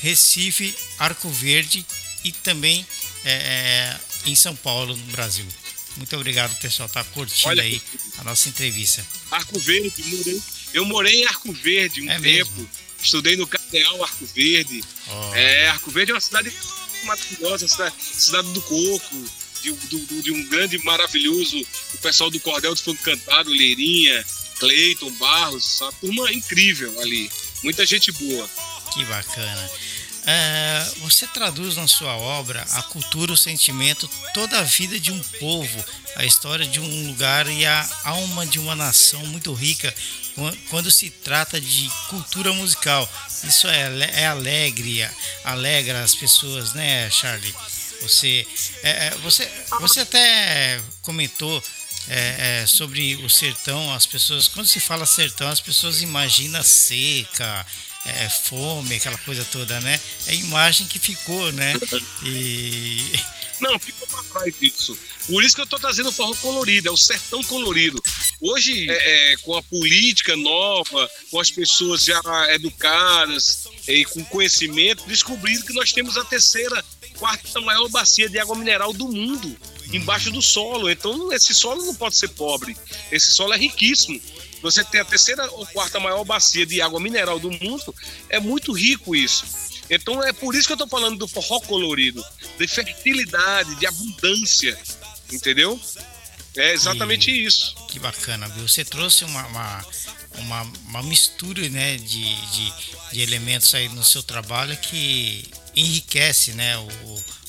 Recife, 0.00 0.76
Arco 0.98 1.28
Verde 1.30 1.84
e 2.22 2.30
também 2.30 2.86
é, 3.24 3.32
é 3.32 4.00
em 4.26 4.34
São 4.34 4.54
Paulo, 4.54 4.94
no 4.94 5.04
Brasil. 5.12 5.46
Muito 5.96 6.14
obrigado, 6.14 6.54
pessoal, 6.60 6.88
tá 6.88 7.02
curtindo 7.02 7.48
Olha, 7.48 7.62
aí 7.62 7.80
a 8.18 8.24
nossa 8.24 8.48
entrevista. 8.48 9.04
Arco 9.30 9.58
Verde, 9.58 10.02
morei, 10.04 10.42
eu 10.74 10.84
morei 10.84 11.22
em 11.22 11.26
Arco 11.26 11.52
Verde 11.52 12.02
um 12.02 12.10
é 12.10 12.20
tempo. 12.20 12.50
Mesmo? 12.52 12.70
Estudei 13.02 13.36
no 13.36 13.46
Cardeal 13.46 14.04
Arco 14.04 14.26
Verde. 14.26 14.84
Oh. 15.08 15.34
É, 15.34 15.68
Arco 15.68 15.90
Verde 15.90 16.12
é 16.12 16.14
uma 16.14 16.20
cidade 16.20 16.52
maravilhosa, 17.04 17.66
cidade, 17.66 17.94
cidade 17.98 18.52
do 18.52 18.60
coco 18.60 19.39
de, 19.62 20.22
de, 20.22 20.32
um 20.32 20.44
grande, 20.48 20.78
maravilhoso, 20.78 21.60
o 21.94 21.98
pessoal 21.98 22.30
do 22.30 22.40
Cordel 22.40 22.74
do 22.74 22.80
Fogo 22.80 22.98
Cantado, 23.02 23.50
Leirinha, 23.50 24.24
Cleiton, 24.58 25.10
Barros, 25.12 25.80
uma 25.80 25.92
turma 25.92 26.32
incrível 26.32 27.00
ali. 27.00 27.30
Muita 27.62 27.84
gente 27.84 28.12
boa. 28.12 28.48
Que 28.92 29.04
bacana. 29.04 29.70
é, 30.26 30.92
você 30.98 31.26
traduz 31.26 31.76
na 31.76 31.86
sua 31.86 32.16
obra 32.16 32.64
a 32.72 32.82
cultura, 32.82 33.32
o 33.32 33.36
sentimento, 33.36 34.08
toda 34.34 34.58
a 34.58 34.62
vida 34.62 34.98
de 34.98 35.10
um 35.10 35.20
povo, 35.38 35.84
a 36.16 36.24
história 36.24 36.66
de 36.66 36.80
um 36.80 37.06
lugar 37.06 37.48
e 37.48 37.64
a 37.64 37.88
alma 38.04 38.46
de 38.46 38.58
uma 38.58 38.74
nação 38.74 39.24
muito 39.26 39.52
rica 39.52 39.94
quando 40.68 40.90
se 40.90 41.10
trata 41.10 41.60
de 41.60 41.90
cultura 42.08 42.52
musical. 42.52 43.08
Isso 43.44 43.66
é, 43.66 44.20
é 44.20 44.26
alegre, 44.26 45.08
alegra 45.44 46.02
as 46.02 46.14
pessoas, 46.14 46.72
né, 46.72 47.10
Charlie? 47.10 47.54
Você, 48.02 48.46
é, 48.82 49.06
é 49.06 49.10
você, 49.22 49.50
você 49.80 50.00
até 50.00 50.80
comentou 51.02 51.62
é, 52.08 52.62
é, 52.62 52.66
sobre 52.66 53.16
o 53.16 53.28
sertão, 53.28 53.92
as 53.92 54.06
pessoas, 54.06 54.48
quando 54.48 54.66
se 54.66 54.80
fala 54.80 55.06
sertão, 55.06 55.48
as 55.48 55.60
pessoas 55.60 56.02
imaginam 56.02 56.62
seca, 56.62 57.66
é, 58.06 58.28
fome, 58.28 58.96
aquela 58.96 59.18
coisa 59.18 59.44
toda, 59.44 59.78
né? 59.80 60.00
É 60.26 60.30
a 60.30 60.34
imagem 60.34 60.86
que 60.86 60.98
ficou, 60.98 61.52
né? 61.52 61.74
E... 62.24 63.12
Não, 63.60 63.78
ficou 63.78 64.08
pra 64.08 64.22
trás 64.22 64.54
disso. 64.58 64.98
Por 65.26 65.44
isso 65.44 65.54
que 65.54 65.60
eu 65.60 65.66
tô 65.66 65.78
trazendo 65.78 66.08
o 66.08 66.12
forró 66.12 66.34
colorido, 66.36 66.88
é 66.88 66.90
o 66.90 66.96
sertão 66.96 67.42
colorido. 67.44 68.02
Hoje, 68.40 68.90
é, 68.90 69.32
é, 69.32 69.36
com 69.38 69.54
a 69.54 69.62
política 69.62 70.34
nova, 70.34 71.10
com 71.30 71.38
as 71.38 71.50
pessoas 71.50 72.04
já 72.04 72.20
educadas 72.54 73.64
e 73.86 74.04
com 74.06 74.24
conhecimento, 74.24 75.06
descobriram 75.06 75.62
que 75.62 75.74
nós 75.74 75.92
temos 75.92 76.16
a 76.16 76.24
terceira, 76.24 76.82
quarta 77.20 77.60
maior 77.60 77.88
bacia 77.88 78.28
de 78.28 78.40
água 78.40 78.56
mineral 78.56 78.92
do 78.92 79.06
mundo, 79.06 79.56
embaixo 79.92 80.32
do 80.32 80.42
solo. 80.42 80.90
Então, 80.90 81.32
esse 81.32 81.54
solo 81.54 81.84
não 81.84 81.94
pode 81.94 82.16
ser 82.16 82.28
pobre. 82.28 82.76
Esse 83.12 83.30
solo 83.30 83.54
é 83.54 83.56
riquíssimo 83.56 84.20
você 84.62 84.84
tem 84.84 85.00
a 85.00 85.04
terceira 85.04 85.50
ou 85.52 85.66
quarta 85.66 85.98
maior 85.98 86.24
bacia 86.24 86.66
de 86.66 86.80
água 86.80 87.00
mineral 87.00 87.38
do 87.38 87.50
mundo, 87.50 87.94
é 88.28 88.38
muito 88.38 88.72
rico 88.72 89.16
isso. 89.16 89.44
Então 89.88 90.22
é 90.22 90.32
por 90.32 90.54
isso 90.54 90.66
que 90.66 90.72
eu 90.72 90.74
estou 90.74 90.88
falando 90.88 91.18
do 91.18 91.26
forró 91.26 91.60
colorido, 91.60 92.24
de 92.58 92.68
fertilidade, 92.68 93.74
de 93.76 93.86
abundância, 93.86 94.78
entendeu? 95.32 95.80
É 96.56 96.72
exatamente 96.72 97.30
isso. 97.30 97.74
Que 97.88 97.98
bacana, 97.98 98.48
viu? 98.48 98.68
Você 98.68 98.84
trouxe 98.84 99.24
uma, 99.24 99.46
uma, 99.46 99.84
uma, 100.40 100.62
uma 100.88 101.02
mistura 101.02 101.68
né, 101.68 101.96
de, 101.96 102.34
de, 102.50 102.72
de, 103.12 103.20
elementos 103.20 103.74
aí 103.74 103.88
no 103.88 104.04
seu 104.04 104.22
trabalho 104.22 104.76
que 104.78 105.44
enriquece 105.74 106.52
né, 106.52 106.76
o, 106.76 106.88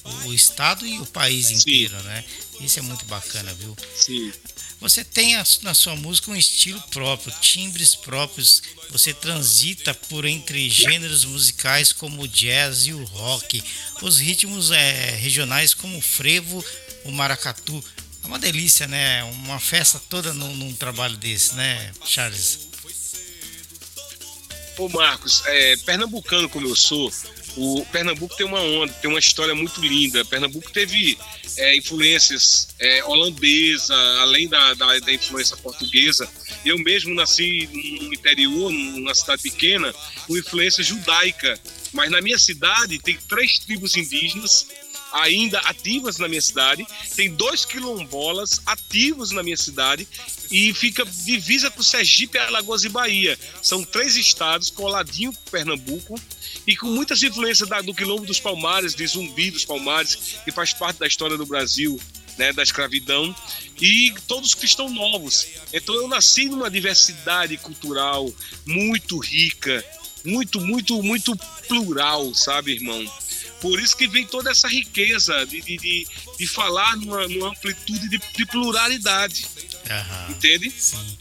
o, 0.04 0.28
o 0.28 0.34
estado 0.34 0.86
e 0.86 1.00
o 1.00 1.06
país 1.06 1.52
inteiro, 1.52 1.98
Sim. 1.98 2.06
né? 2.06 2.26
Isso 2.60 2.80
é 2.80 2.82
muito 2.82 3.06
bacana, 3.06 3.54
viu? 3.56 3.76
Sim. 3.96 4.32
Você 4.82 5.04
tem 5.04 5.36
na 5.62 5.76
sua 5.76 5.96
música 5.96 6.32
um 6.32 6.36
estilo 6.36 6.82
próprio, 6.90 7.32
timbres 7.40 7.96
próprios. 7.96 8.64
Você 8.90 9.14
transita 9.14 9.94
por 9.94 10.26
entre 10.26 10.68
gêneros 10.72 11.24
musicais 11.24 11.94
como 11.94 12.24
o 12.24 12.28
jazz 12.28 12.88
e 12.88 12.94
o 12.94 13.04
rock, 13.04 13.64
os 14.02 14.18
ritmos 14.18 14.72
é, 14.72 15.12
regionais 15.18 15.76
como 15.76 16.00
o 16.00 16.02
frevo, 16.02 16.66
o 17.06 17.12
maracatu. 17.12 17.84
É 18.24 18.28
uma 18.28 18.40
delícia, 18.40 18.88
né? 18.88 19.24
Uma 19.26 19.60
festa 19.60 20.02
toda 20.10 20.34
num, 20.34 20.56
num 20.56 20.74
trabalho 20.74 21.16
desse, 21.16 21.54
né, 21.54 21.92
Charles? 22.04 22.71
Pô, 24.82 24.90
Marcos, 24.90 25.44
é, 25.46 25.78
pernambucano 25.78 26.50
como 26.50 26.68
eu 26.68 26.76
sou, 26.76 27.14
o 27.56 27.86
Pernambuco 27.92 28.36
tem 28.36 28.48
uma 28.48 28.60
onda, 28.60 28.92
tem 28.94 29.12
uma 29.12 29.20
história 29.20 29.54
muito 29.54 29.80
linda. 29.80 30.26
Pernambuco 30.26 30.72
teve 30.72 31.20
é, 31.56 31.78
influências 31.78 32.70
é, 32.80 33.04
holandesa, 33.04 33.94
além 34.22 34.48
da, 34.48 34.74
da, 34.74 34.98
da, 34.98 35.14
influência 35.14 35.56
portuguesa. 35.58 36.28
Eu 36.66 36.80
mesmo 36.80 37.14
nasci 37.14 37.70
no 37.72 38.12
interior, 38.12 38.72
numa 38.72 39.14
cidade 39.14 39.44
pequena, 39.44 39.94
com 40.26 40.36
influência 40.36 40.84
judaica. 40.84 41.60
Mas 41.94 42.10
na 42.10 42.20
minha 42.20 42.40
cidade 42.40 42.98
tem 42.98 43.20
três 43.30 43.60
tribos 43.60 43.96
indígenas 43.96 44.66
ainda 45.12 45.60
ativas 45.60 46.18
na 46.18 46.28
minha 46.28 46.42
cidade, 46.42 46.86
tem 47.16 47.34
dois 47.34 47.66
quilombolas 47.66 48.62
ativos 48.66 49.32
na 49.32 49.44
minha 49.44 49.58
cidade 49.58 50.08
e 50.50 50.74
fica 50.74 51.06
divisa 51.06 51.70
com 51.72 51.82
Sergipe, 51.82 52.38
Alagoas 52.38 52.84
e 52.84 52.90
Bahia. 52.90 53.38
São 53.62 53.84
três 53.84 54.16
estados 54.16 54.70
coladinho 54.70 55.34
com 55.34 55.52
Pernambuco 55.52 56.20
e 56.68 56.76
com 56.76 56.88
muitas 56.88 57.24
influências 57.24 57.68
da, 57.68 57.82
do 57.82 57.94
Quilombo 57.94 58.26
dos 58.26 58.40
Palmares, 58.40 58.94
de 58.94 59.06
Zumbi 59.08 59.52
dos 59.52 59.66
Palmares, 59.66 60.40
que 60.44 60.52
faz 60.52 60.74
parte 60.74 60.98
da 60.98 61.08
história 61.08 61.38
do 61.38 61.46
Brasil, 61.46 62.00
né, 62.38 62.54
da 62.54 62.64
escravidão, 62.64 63.36
e 63.80 64.14
todos 64.28 64.54
cristãos 64.54 64.92
novos. 64.92 65.48
Então 65.74 65.96
eu 65.96 66.08
nasci 66.08 66.46
numa 66.46 66.70
diversidade 66.70 67.58
cultural 67.58 68.32
muito 68.66 69.18
rica, 69.18 69.84
muito, 70.24 70.62
muito, 70.62 71.02
muito 71.02 71.36
plural, 71.68 72.34
sabe, 72.36 72.74
irmão? 72.74 73.04
Por 73.62 73.80
isso 73.80 73.96
que 73.96 74.08
vem 74.08 74.26
toda 74.26 74.52
essa 74.52 74.68
riqueza 74.68 75.46
de, 75.46 75.62
de, 75.62 75.78
de, 75.78 76.08
de 76.38 76.48
falar 76.48 76.98
numa, 76.98 77.28
numa 77.28 77.50
amplitude 77.50 78.10
de, 78.10 78.20
de 78.36 78.46
pluralidade. 78.48 79.46
Uhum, 79.90 80.32
entende? 80.32 80.72
Sim. 80.72 81.18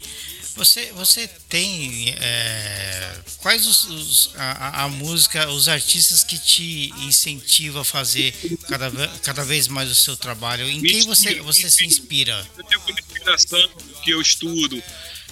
Você, 0.55 0.91
você 0.93 1.27
tem 1.47 2.09
é, 2.19 3.15
quais 3.37 3.65
os, 3.65 3.85
os 3.85 4.31
a, 4.35 4.83
a, 4.83 4.89
música, 4.89 5.49
os 5.49 5.69
artistas 5.69 6.23
que 6.23 6.37
te 6.37 6.93
incentivam 7.05 7.81
a 7.81 7.85
fazer 7.85 8.33
cada, 8.67 9.07
cada 9.23 9.45
vez 9.45 9.67
mais 9.67 9.89
o 9.89 9.95
seu 9.95 10.17
trabalho? 10.17 10.69
Em 10.69 10.81
quem 10.81 11.05
você, 11.05 11.35
você 11.41 11.69
se 11.69 11.85
inspira? 11.85 12.45
Eu 12.57 12.63
tenho 12.65 12.81
uma 12.81 12.91
inspiração 12.91 13.69
que 14.03 14.11
eu 14.11 14.21
estudo. 14.21 14.83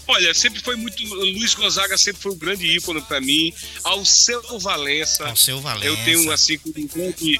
Olha, 0.09 0.33
sempre 0.33 0.61
foi 0.61 0.75
muito. 0.75 1.03
Luiz 1.03 1.53
Gonzaga 1.53 1.97
sempre 1.97 2.21
foi 2.21 2.31
um 2.31 2.37
grande 2.37 2.65
ícone 2.65 3.01
para 3.01 3.21
mim. 3.21 3.53
Ao 3.83 4.03
seu 4.03 4.59
Valença. 4.59 5.27
Ao 5.27 5.35
seu 5.35 5.61
Valença. 5.61 5.85
Eu 5.85 5.95
tenho 6.03 6.31
assim 6.31 6.59
um 6.65 6.87
grande. 6.87 7.39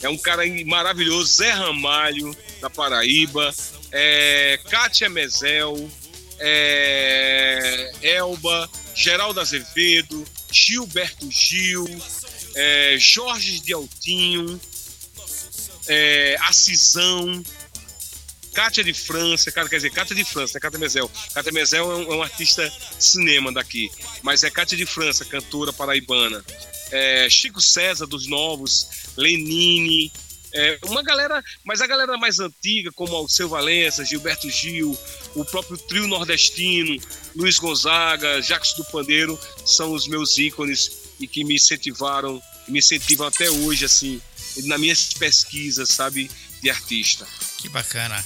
É 0.00 0.08
um 0.08 0.18
cara 0.18 0.42
maravilhoso. 0.66 1.36
Zé 1.36 1.50
Ramalho, 1.50 2.36
da 2.60 2.68
Paraíba. 2.68 3.52
É, 3.90 4.60
Kátia 4.68 5.08
Mezel 5.08 5.90
é, 6.44 7.92
Elba, 8.02 8.68
Geraldo 8.94 9.40
Azevedo, 9.40 10.24
Gilberto 10.50 11.30
Gil, 11.30 11.86
é, 12.56 12.96
Jorge 12.98 13.60
de 13.60 13.72
Altinho, 13.72 14.60
é, 15.86 16.36
Acisão, 16.40 17.42
Cátia 18.54 18.84
de 18.84 18.92
França, 18.92 19.50
cara, 19.50 19.68
quer 19.68 19.76
dizer, 19.76 19.90
Cátia 19.90 20.14
de 20.14 20.24
França, 20.24 20.58
é 20.58 20.60
Cátia 20.60 20.78
Mezel. 20.78 21.10
Cátia 21.32 21.52
Mezel 21.52 21.90
é 21.90 21.96
um, 21.96 22.12
é 22.12 22.16
um, 22.16 22.22
artista 22.22 22.70
cinema 22.98 23.52
daqui, 23.52 23.90
mas 24.22 24.44
é 24.44 24.50
Cátia 24.50 24.76
de 24.76 24.86
França, 24.86 25.24
cantora 25.24 25.72
paraibana. 25.72 26.44
É, 26.90 27.28
Chico 27.30 27.60
César 27.60 28.06
dos 28.06 28.26
Novos, 28.26 29.12
Lenine, 29.16 30.12
é, 30.54 30.78
uma 30.84 31.02
galera, 31.02 31.42
mas 31.64 31.80
a 31.80 31.86
galera 31.86 32.16
mais 32.18 32.38
antiga, 32.38 32.92
como 32.92 33.16
Alceu 33.16 33.48
Valença, 33.48 34.04
Gilberto 34.04 34.50
Gil, 34.50 34.96
o 35.34 35.44
próprio 35.44 35.78
trio 35.78 36.06
nordestino, 36.06 37.00
Luiz 37.34 37.58
Gonzaga, 37.58 38.42
Jacques 38.42 38.74
do 38.74 38.84
Pandeiro, 38.84 39.38
são 39.64 39.92
os 39.92 40.06
meus 40.06 40.36
ícones 40.36 41.14
e 41.18 41.26
que 41.26 41.42
me 41.42 41.54
incentivaram, 41.54 42.42
me 42.68 42.80
incentivam 42.80 43.26
até 43.26 43.50
hoje, 43.50 43.86
assim, 43.86 44.20
nas 44.64 44.80
minhas 44.80 45.12
pesquisas, 45.14 45.88
sabe, 45.88 46.30
de 46.62 46.70
artista. 46.70 47.26
Que 47.58 47.68
bacana. 47.68 48.22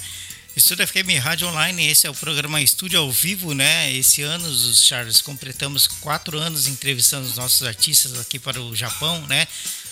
Estúdio 0.56 0.88
FM 0.88 1.22
Rádio 1.22 1.48
Online, 1.48 1.86
esse 1.86 2.06
é 2.06 2.10
o 2.10 2.14
programa 2.14 2.62
Estúdio 2.62 2.98
ao 2.98 3.12
Vivo, 3.12 3.52
né? 3.52 3.92
Esse 3.92 4.22
ano, 4.22 4.48
os 4.48 4.82
Charles, 4.84 5.20
completamos 5.20 5.86
quatro 5.86 6.38
anos 6.38 6.66
entrevistando 6.66 7.28
os 7.28 7.36
nossos 7.36 7.62
artistas 7.62 8.18
aqui 8.18 8.38
para 8.38 8.58
o 8.60 8.74
Japão, 8.74 9.20
né? 9.26 9.46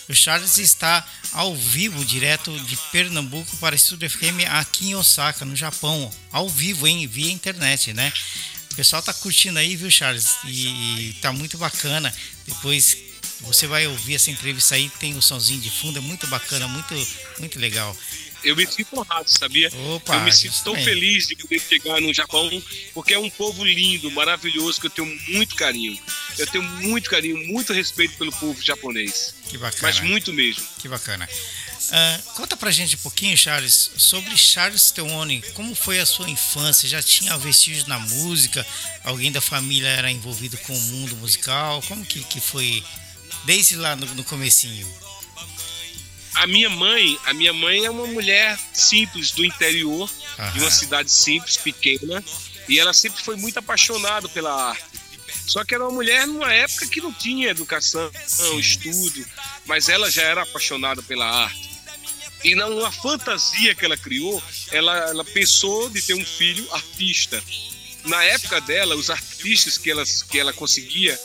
O 0.08 0.14
Charles 0.14 0.56
está 0.56 1.06
ao 1.32 1.54
vivo, 1.54 2.02
direto 2.04 2.58
de 2.60 2.76
Pernambuco 2.90 3.56
para 3.58 3.76
Estúdio 3.76 4.08
FM 4.08 4.48
aqui 4.50 4.88
em 4.88 4.94
Osaka, 4.94 5.44
no 5.44 5.54
Japão. 5.54 6.10
Ao 6.32 6.48
vivo, 6.48 6.86
hein? 6.86 7.06
Via 7.06 7.30
internet, 7.30 7.92
né? 7.92 8.10
O 8.72 8.74
pessoal 8.74 9.02
tá 9.02 9.12
curtindo 9.12 9.58
aí, 9.58 9.76
viu, 9.76 9.90
Charles? 9.90 10.28
E, 10.44 10.66
e 11.10 11.16
tá 11.20 11.32
muito 11.32 11.56
bacana. 11.56 12.14
Depois 12.46 12.96
você 13.44 13.66
vai 13.66 13.86
ouvir 13.86 14.14
essa 14.14 14.30
entrevista 14.30 14.74
aí, 14.74 14.90
tem 15.00 15.16
o 15.16 15.22
somzinho 15.22 15.60
de 15.60 15.70
fundo, 15.70 15.98
é 15.98 16.02
muito 16.02 16.26
bacana, 16.26 16.66
muito, 16.68 16.94
muito 17.38 17.58
legal 17.58 17.96
eu 18.44 18.54
me 18.54 18.66
sinto 18.66 18.98
honrado, 18.98 19.28
sabia? 19.28 19.70
Opa, 19.94 20.16
eu 20.16 20.20
me 20.20 20.32
sinto 20.32 20.62
tão 20.62 20.74
feliz 20.76 21.26
de 21.26 21.34
poder 21.34 21.58
chegar 21.58 22.00
no 22.00 22.12
Japão, 22.12 22.62
porque 22.92 23.14
é 23.14 23.18
um 23.18 23.30
povo 23.30 23.64
lindo, 23.64 24.10
maravilhoso, 24.10 24.80
que 24.80 24.86
eu 24.86 24.90
tenho 24.90 25.20
muito 25.28 25.56
carinho. 25.56 25.98
Eu 26.38 26.46
tenho 26.46 26.62
muito 26.62 27.08
carinho, 27.08 27.38
muito 27.46 27.72
respeito 27.72 28.16
pelo 28.16 28.30
povo 28.32 28.60
japonês. 28.62 29.34
Que 29.48 29.56
bacana. 29.56 29.82
Mas 29.82 30.00
muito 30.00 30.32
mesmo. 30.32 30.62
Que 30.78 30.88
bacana. 30.88 31.28
Uh, 31.84 32.32
conta 32.34 32.56
pra 32.56 32.70
gente 32.70 32.96
um 32.96 32.98
pouquinho, 32.98 33.36
Charles, 33.36 33.90
sobre 33.96 34.36
Charles 34.36 34.90
Teone. 34.90 35.42
Como 35.54 35.74
foi 35.74 36.00
a 36.00 36.06
sua 36.06 36.28
infância? 36.28 36.88
Já 36.88 37.02
tinha 37.02 37.36
vestígios 37.36 37.86
na 37.86 37.98
música? 37.98 38.66
Alguém 39.04 39.30
da 39.30 39.40
família 39.40 39.88
era 39.88 40.10
envolvido 40.10 40.56
com 40.58 40.76
o 40.76 40.80
mundo 40.80 41.16
musical? 41.16 41.82
Como 41.82 42.04
que, 42.04 42.22
que 42.24 42.40
foi 42.40 42.82
desde 43.44 43.76
lá 43.76 43.94
no, 43.96 44.06
no 44.14 44.24
comecinho? 44.24 44.86
a 46.34 46.46
minha 46.46 46.68
mãe, 46.68 47.18
a 47.24 47.32
minha 47.32 47.52
mãe 47.52 47.84
é 47.84 47.90
uma 47.90 48.06
mulher 48.06 48.58
simples 48.72 49.30
do 49.30 49.44
interior, 49.44 50.10
Aham. 50.38 50.52
de 50.52 50.60
uma 50.60 50.70
cidade 50.70 51.10
simples, 51.10 51.56
pequena, 51.56 52.22
e 52.68 52.78
ela 52.78 52.92
sempre 52.92 53.22
foi 53.22 53.36
muito 53.36 53.58
apaixonada 53.58 54.28
pela 54.28 54.70
arte. 54.70 54.84
Só 55.46 55.64
que 55.64 55.74
era 55.74 55.84
uma 55.84 55.92
mulher 55.92 56.26
numa 56.26 56.52
época 56.52 56.86
que 56.86 57.00
não 57.00 57.12
tinha 57.12 57.50
educação, 57.50 58.10
Sim. 58.26 58.58
estudo, 58.58 59.24
mas 59.66 59.88
ela 59.88 60.10
já 60.10 60.22
era 60.22 60.42
apaixonada 60.42 61.02
pela 61.02 61.26
arte. 61.26 61.70
E 62.42 62.54
numa 62.54 62.90
fantasia 62.90 63.74
que 63.74 63.84
ela 63.84 63.96
criou, 63.96 64.42
ela, 64.70 64.96
ela 65.10 65.24
pensou 65.24 65.88
de 65.88 66.02
ter 66.02 66.14
um 66.14 66.24
filho 66.24 66.66
artista. 66.72 67.42
Na 68.04 68.22
época 68.24 68.60
dela, 68.60 68.96
os 68.96 69.08
artistas 69.08 69.78
que 69.78 69.90
ela, 69.90 70.04
que 70.28 70.38
ela 70.38 70.52
conseguia 70.52 71.18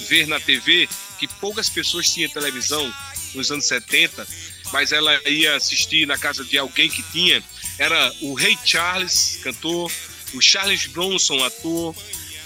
ver 0.00 0.26
na 0.26 0.40
TV, 0.40 0.88
que 1.18 1.26
poucas 1.26 1.68
pessoas 1.68 2.10
tinham 2.10 2.30
televisão 2.30 2.92
nos 3.34 3.50
anos 3.50 3.66
70, 3.66 4.26
mas 4.72 4.92
ela 4.92 5.20
ia 5.28 5.56
assistir 5.56 6.06
na 6.06 6.18
casa 6.18 6.44
de 6.44 6.58
alguém 6.58 6.88
que 6.88 7.02
tinha, 7.12 7.42
era 7.78 8.12
o 8.22 8.34
Ray 8.34 8.56
Charles, 8.64 9.38
cantor, 9.42 9.90
o 10.34 10.40
Charles 10.40 10.86
Bronson, 10.86 11.42
ator, 11.44 11.94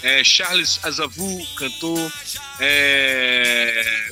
é, 0.03 0.23
Charles 0.23 0.79
Azavu, 0.83 1.45
cantor, 1.55 2.11
é, 2.59 4.11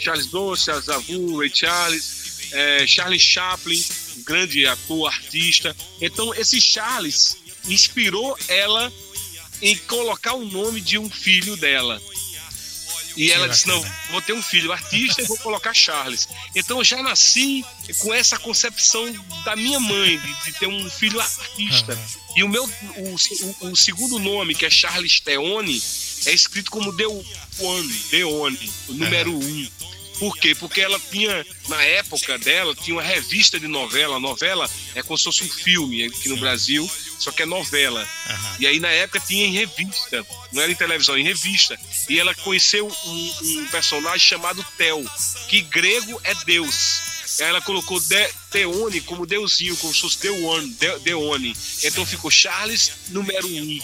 Charles 0.00 0.26
Bronson, 0.26 0.72
Azavu, 0.72 1.38
Ray 1.38 1.50
Charles, 1.54 2.52
é, 2.52 2.86
Charles 2.86 3.22
Chaplin, 3.22 3.84
grande 4.24 4.66
ator, 4.66 5.08
artista. 5.12 5.76
Então, 6.00 6.34
esse 6.34 6.60
Charles 6.60 7.36
inspirou 7.66 8.36
ela 8.48 8.92
em 9.60 9.76
colocar 9.76 10.34
o 10.34 10.44
nome 10.44 10.80
de 10.80 10.98
um 10.98 11.10
filho 11.10 11.56
dela. 11.56 12.00
E 13.18 13.32
ela 13.32 13.48
disse: 13.48 13.66
Não, 13.66 13.84
vou 14.10 14.22
ter 14.22 14.32
um 14.32 14.40
filho 14.40 14.72
artista 14.72 15.20
e 15.20 15.26
vou 15.26 15.36
colocar 15.38 15.74
Charles. 15.74 16.28
Então 16.54 16.78
eu 16.78 16.84
já 16.84 17.02
nasci 17.02 17.64
com 17.98 18.14
essa 18.14 18.38
concepção 18.38 19.12
da 19.44 19.56
minha 19.56 19.80
mãe, 19.80 20.18
de, 20.18 20.44
de 20.44 20.52
ter 20.52 20.68
um 20.68 20.88
filho 20.88 21.20
artista. 21.20 21.94
Uhum. 21.94 22.36
E 22.36 22.44
o 22.44 22.48
meu 22.48 22.64
o, 22.64 23.16
o, 23.66 23.70
o, 23.72 23.76
segundo 23.76 24.20
nome, 24.20 24.54
que 24.54 24.64
é 24.64 24.70
Charles 24.70 25.18
Teone, 25.18 25.82
é 26.26 26.32
escrito 26.32 26.70
como 26.70 26.92
Deone, 26.92 27.26
Deone, 28.10 28.72
o 28.86 28.92
número 28.92 29.32
uhum. 29.32 29.40
um. 29.40 29.68
Por 30.18 30.36
quê? 30.36 30.54
Porque 30.54 30.80
ela 30.80 30.98
tinha, 31.10 31.46
na 31.68 31.82
época 31.82 32.38
dela, 32.38 32.74
tinha 32.74 32.96
uma 32.96 33.02
revista 33.02 33.58
de 33.58 33.68
novela. 33.68 34.16
A 34.16 34.20
novela 34.20 34.68
é 34.94 35.02
como 35.02 35.16
se 35.16 35.24
fosse 35.24 35.44
um 35.44 35.48
filme 35.48 36.04
aqui 36.04 36.28
no 36.28 36.36
Brasil 36.36 36.88
só 37.18 37.32
que 37.32 37.42
é 37.42 37.46
novela. 37.46 38.00
Uhum. 38.00 38.56
E 38.60 38.66
aí 38.66 38.80
na 38.80 38.88
época 38.88 39.20
tinha 39.20 39.44
em 39.44 39.52
revista, 39.52 40.24
não 40.52 40.62
era 40.62 40.70
em 40.70 40.76
televisão, 40.76 41.18
em 41.18 41.24
revista. 41.24 41.78
E 42.08 42.18
ela 42.18 42.34
conheceu 42.36 42.86
um, 42.86 43.34
um 43.42 43.66
personagem 43.66 44.20
chamado 44.20 44.64
Tel, 44.76 45.04
que 45.48 45.60
grego 45.62 46.20
é 46.24 46.34
Deus. 46.46 47.08
Ela 47.40 47.60
colocou 47.60 48.00
de, 48.00 48.28
Teone 48.50 49.00
como 49.02 49.26
deusinho, 49.26 49.76
como 49.76 49.92
se 49.92 50.00
fosse 50.00 50.18
Deone, 50.20 50.70
de, 50.70 50.98
Deone. 51.00 51.54
Então 51.82 52.06
ficou 52.06 52.30
Charles 52.30 52.92
número 53.08 53.46
um. 53.46 53.78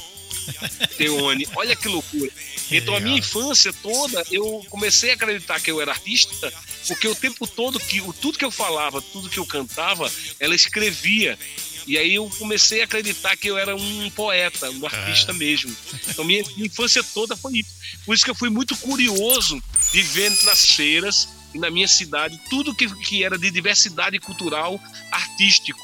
Teone. 0.96 1.46
Olha 1.56 1.76
que 1.76 1.88
loucura. 1.88 2.30
Então 2.70 2.94
a 2.94 3.00
minha 3.00 3.18
infância 3.18 3.72
toda 3.72 4.24
eu 4.30 4.64
comecei 4.70 5.10
a 5.10 5.14
acreditar 5.14 5.60
que 5.60 5.70
eu 5.70 5.80
era 5.80 5.92
artista, 5.92 6.52
porque 6.88 7.06
o 7.06 7.14
tempo 7.14 7.46
todo 7.46 7.78
que 7.78 8.00
o 8.00 8.12
tudo 8.12 8.38
que 8.38 8.44
eu 8.44 8.50
falava, 8.50 9.02
tudo 9.02 9.28
que 9.28 9.38
eu 9.38 9.46
cantava, 9.46 10.10
ela 10.40 10.54
escrevia. 10.54 11.38
E 11.86 11.98
aí 11.98 12.14
eu 12.14 12.30
comecei 12.38 12.80
a 12.80 12.84
acreditar 12.84 13.36
que 13.36 13.48
eu 13.48 13.58
era 13.58 13.76
um 13.76 14.10
poeta, 14.10 14.70
um 14.70 14.86
artista 14.86 15.32
é. 15.32 15.34
mesmo. 15.34 15.74
Então 16.08 16.24
minha, 16.24 16.42
minha 16.56 16.66
infância 16.66 17.04
toda 17.04 17.36
foi 17.36 17.58
isso. 17.58 17.70
Por 18.06 18.14
isso 18.14 18.24
que 18.24 18.30
eu 18.30 18.34
fui 18.34 18.48
muito 18.48 18.76
curioso 18.76 19.62
de 19.92 20.02
ver 20.02 20.30
nas 20.44 20.64
feiras 20.70 21.28
e 21.52 21.58
na 21.58 21.70
minha 21.70 21.86
cidade 21.86 22.40
tudo 22.48 22.74
que, 22.74 22.88
que 23.02 23.22
era 23.22 23.38
de 23.38 23.50
diversidade 23.50 24.18
cultural, 24.18 24.80
artístico. 25.10 25.82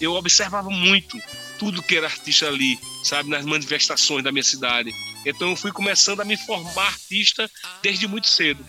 Eu 0.00 0.12
observava 0.14 0.68
muito 0.68 1.18
tudo 1.58 1.82
que 1.82 1.96
era 1.96 2.08
artista 2.08 2.48
ali, 2.48 2.78
sabe, 3.04 3.30
nas 3.30 3.44
manifestações 3.44 4.24
da 4.24 4.32
minha 4.32 4.42
cidade. 4.42 4.92
Então 5.24 5.50
eu 5.50 5.56
fui 5.56 5.72
começando 5.72 6.20
a 6.20 6.24
me 6.24 6.36
formar 6.36 6.88
artista 6.88 7.50
desde 7.82 8.06
muito 8.06 8.28
cedo. 8.28 8.64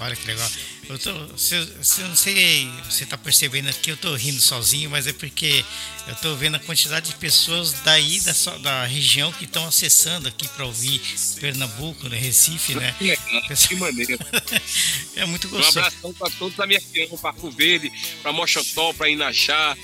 Olha 0.00 0.16
que 0.16 0.26
legal. 0.26 0.50
Eu 0.88 0.98
tô, 0.98 1.12
você, 1.26 1.60
você 1.80 2.02
não 2.02 2.16
sei, 2.16 2.68
você 2.88 3.04
está 3.04 3.18
percebendo 3.18 3.70
que 3.74 3.90
eu 3.90 3.94
estou 3.94 4.14
rindo 4.16 4.40
sozinho, 4.40 4.88
mas 4.88 5.06
é 5.06 5.12
porque 5.12 5.62
eu 6.08 6.14
estou 6.14 6.36
vendo 6.36 6.56
a 6.56 6.58
quantidade 6.58 7.10
de 7.10 7.16
pessoas 7.16 7.72
daí 7.84 8.18
da, 8.20 8.32
da 8.58 8.86
região 8.86 9.30
que 9.30 9.44
estão 9.44 9.66
acessando 9.66 10.26
aqui 10.26 10.48
para 10.48 10.64
ouvir 10.64 11.00
Pernambuco, 11.38 12.08
né, 12.08 12.16
Recife, 12.16 12.74
né? 12.74 12.94
Que 12.98 13.04
legal, 13.04 13.46
Pessoal... 13.46 13.68
que 13.68 13.76
maneiro. 13.76 14.18
é 15.16 15.26
muito 15.26 15.48
gostoso. 15.48 15.78
Um 15.78 15.82
abração 15.82 16.14
para 16.14 16.30
todos 16.30 16.56
da 16.56 16.66
minha 16.66 16.80
região, 16.80 17.18
para 17.18 17.30
Arco 17.30 17.50
Verde, 17.50 17.92
para 18.22 18.32
Mochotó, 18.32 18.92
para 18.94 19.10
Inaxá, 19.10 19.76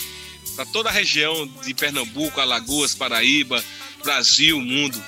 para 0.56 0.64
toda 0.66 0.88
a 0.88 0.92
região 0.92 1.46
de 1.62 1.74
Pernambuco, 1.74 2.40
Alagoas, 2.40 2.94
Paraíba, 2.94 3.62
Brasil, 4.02 4.58
mundo. 4.60 5.00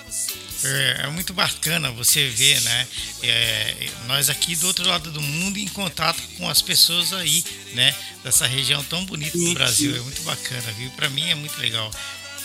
É, 0.64 1.02
é, 1.04 1.06
muito 1.08 1.32
bacana 1.32 1.90
você 1.92 2.28
ver, 2.28 2.60
né? 2.62 2.88
É, 3.22 3.90
nós 4.06 4.28
aqui 4.28 4.56
do 4.56 4.66
outro 4.66 4.88
lado 4.88 5.10
do 5.10 5.20
mundo 5.20 5.58
em 5.58 5.68
contato 5.68 6.20
com 6.36 6.48
as 6.48 6.60
pessoas 6.60 7.12
aí, 7.12 7.44
né? 7.74 7.94
Dessa 8.24 8.46
região 8.46 8.82
tão 8.84 9.04
bonita 9.04 9.38
do 9.38 9.54
Brasil. 9.54 9.96
É 9.96 10.00
muito 10.00 10.22
bacana, 10.22 10.72
viu? 10.72 10.90
Para 10.90 11.08
mim 11.10 11.28
é 11.28 11.34
muito 11.34 11.58
legal. 11.60 11.90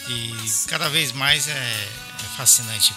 E 0.07 0.33
cada 0.67 0.89
vez 0.89 1.11
mais 1.11 1.47
é, 1.47 1.51
é 1.51 2.37
fascinante. 2.37 2.93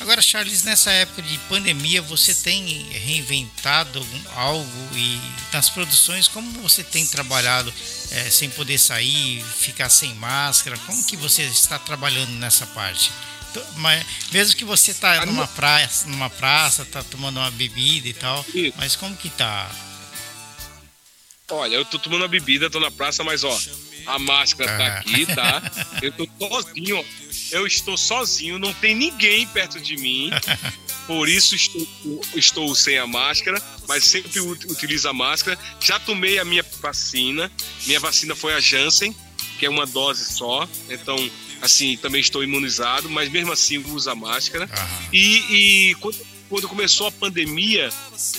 Agora, 0.00 0.20
Charles, 0.20 0.62
nessa 0.62 0.90
época 0.90 1.22
de 1.22 1.38
pandemia, 1.48 2.02
você 2.02 2.34
tem 2.34 2.86
reinventado 2.90 3.98
algum, 3.98 4.20
algo 4.34 4.88
e 4.94 5.18
nas 5.52 5.70
produções, 5.70 6.28
como 6.28 6.50
você 6.60 6.84
tem 6.84 7.06
trabalhado 7.06 7.72
é, 8.10 8.30
sem 8.30 8.50
poder 8.50 8.78
sair, 8.78 9.42
ficar 9.42 9.88
sem 9.88 10.14
máscara? 10.14 10.76
Como 10.86 11.02
que 11.04 11.16
você 11.16 11.42
está 11.44 11.78
trabalhando 11.78 12.32
nessa 12.32 12.66
parte? 12.66 13.10
Mas 13.76 14.04
mesmo 14.32 14.56
que 14.56 14.64
você 14.64 14.92
tá 14.94 15.24
numa 15.26 15.46
praia, 15.46 15.88
numa 16.06 16.30
praça, 16.30 16.84
tá 16.84 17.02
tomando 17.02 17.38
uma 17.38 17.50
bebida 17.50 18.08
e 18.08 18.12
tal, 18.12 18.44
Isso. 18.54 18.74
mas 18.76 18.96
como 18.96 19.16
que 19.16 19.30
tá? 19.30 19.70
Olha, 21.50 21.76
eu 21.76 21.84
tô 21.84 21.98
tomando 21.98 22.22
uma 22.22 22.28
bebida, 22.28 22.68
tô 22.68 22.80
na 22.80 22.90
praça, 22.90 23.22
mas 23.22 23.44
ó, 23.44 23.60
a 24.06 24.18
máscara 24.18 24.76
tá 24.76 24.86
ah. 24.86 24.90
tá 24.90 24.98
aqui, 24.98 25.26
tá? 25.26 25.62
Eu 26.02 26.12
tô 26.12 26.28
sozinho, 26.38 27.04
eu 27.50 27.66
estou 27.66 27.96
sozinho, 27.96 28.58
não 28.58 28.72
tem 28.74 28.94
ninguém 28.94 29.46
perto 29.46 29.80
de 29.80 29.96
mim. 29.96 30.30
Por 31.06 31.28
isso 31.28 31.54
estou, 31.54 31.86
estou 32.34 32.74
sem 32.74 32.98
a 32.98 33.06
máscara, 33.06 33.62
mas 33.86 34.04
sempre 34.04 34.40
utilizo 34.40 35.08
a 35.08 35.12
máscara. 35.12 35.56
Já 35.80 36.00
tomei 36.00 36.38
a 36.40 36.44
minha 36.44 36.64
vacina. 36.80 37.50
Minha 37.86 38.00
vacina 38.00 38.34
foi 38.34 38.54
a 38.54 38.60
Janssen, 38.60 39.14
que 39.56 39.66
é 39.66 39.70
uma 39.70 39.86
dose 39.86 40.24
só. 40.24 40.68
Então, 40.90 41.16
assim, 41.66 41.96
também 41.96 42.20
estou 42.20 42.42
imunizado, 42.42 43.08
mas 43.10 43.28
mesmo 43.28 43.52
assim 43.52 43.78
uso 43.78 44.10
a 44.10 44.14
máscara. 44.14 44.68
E, 45.12 45.90
e 45.90 45.94
quando, 45.96 46.16
quando, 46.48 46.68
começou 46.68 47.06
a 47.06 47.12
pandemia, 47.12 47.90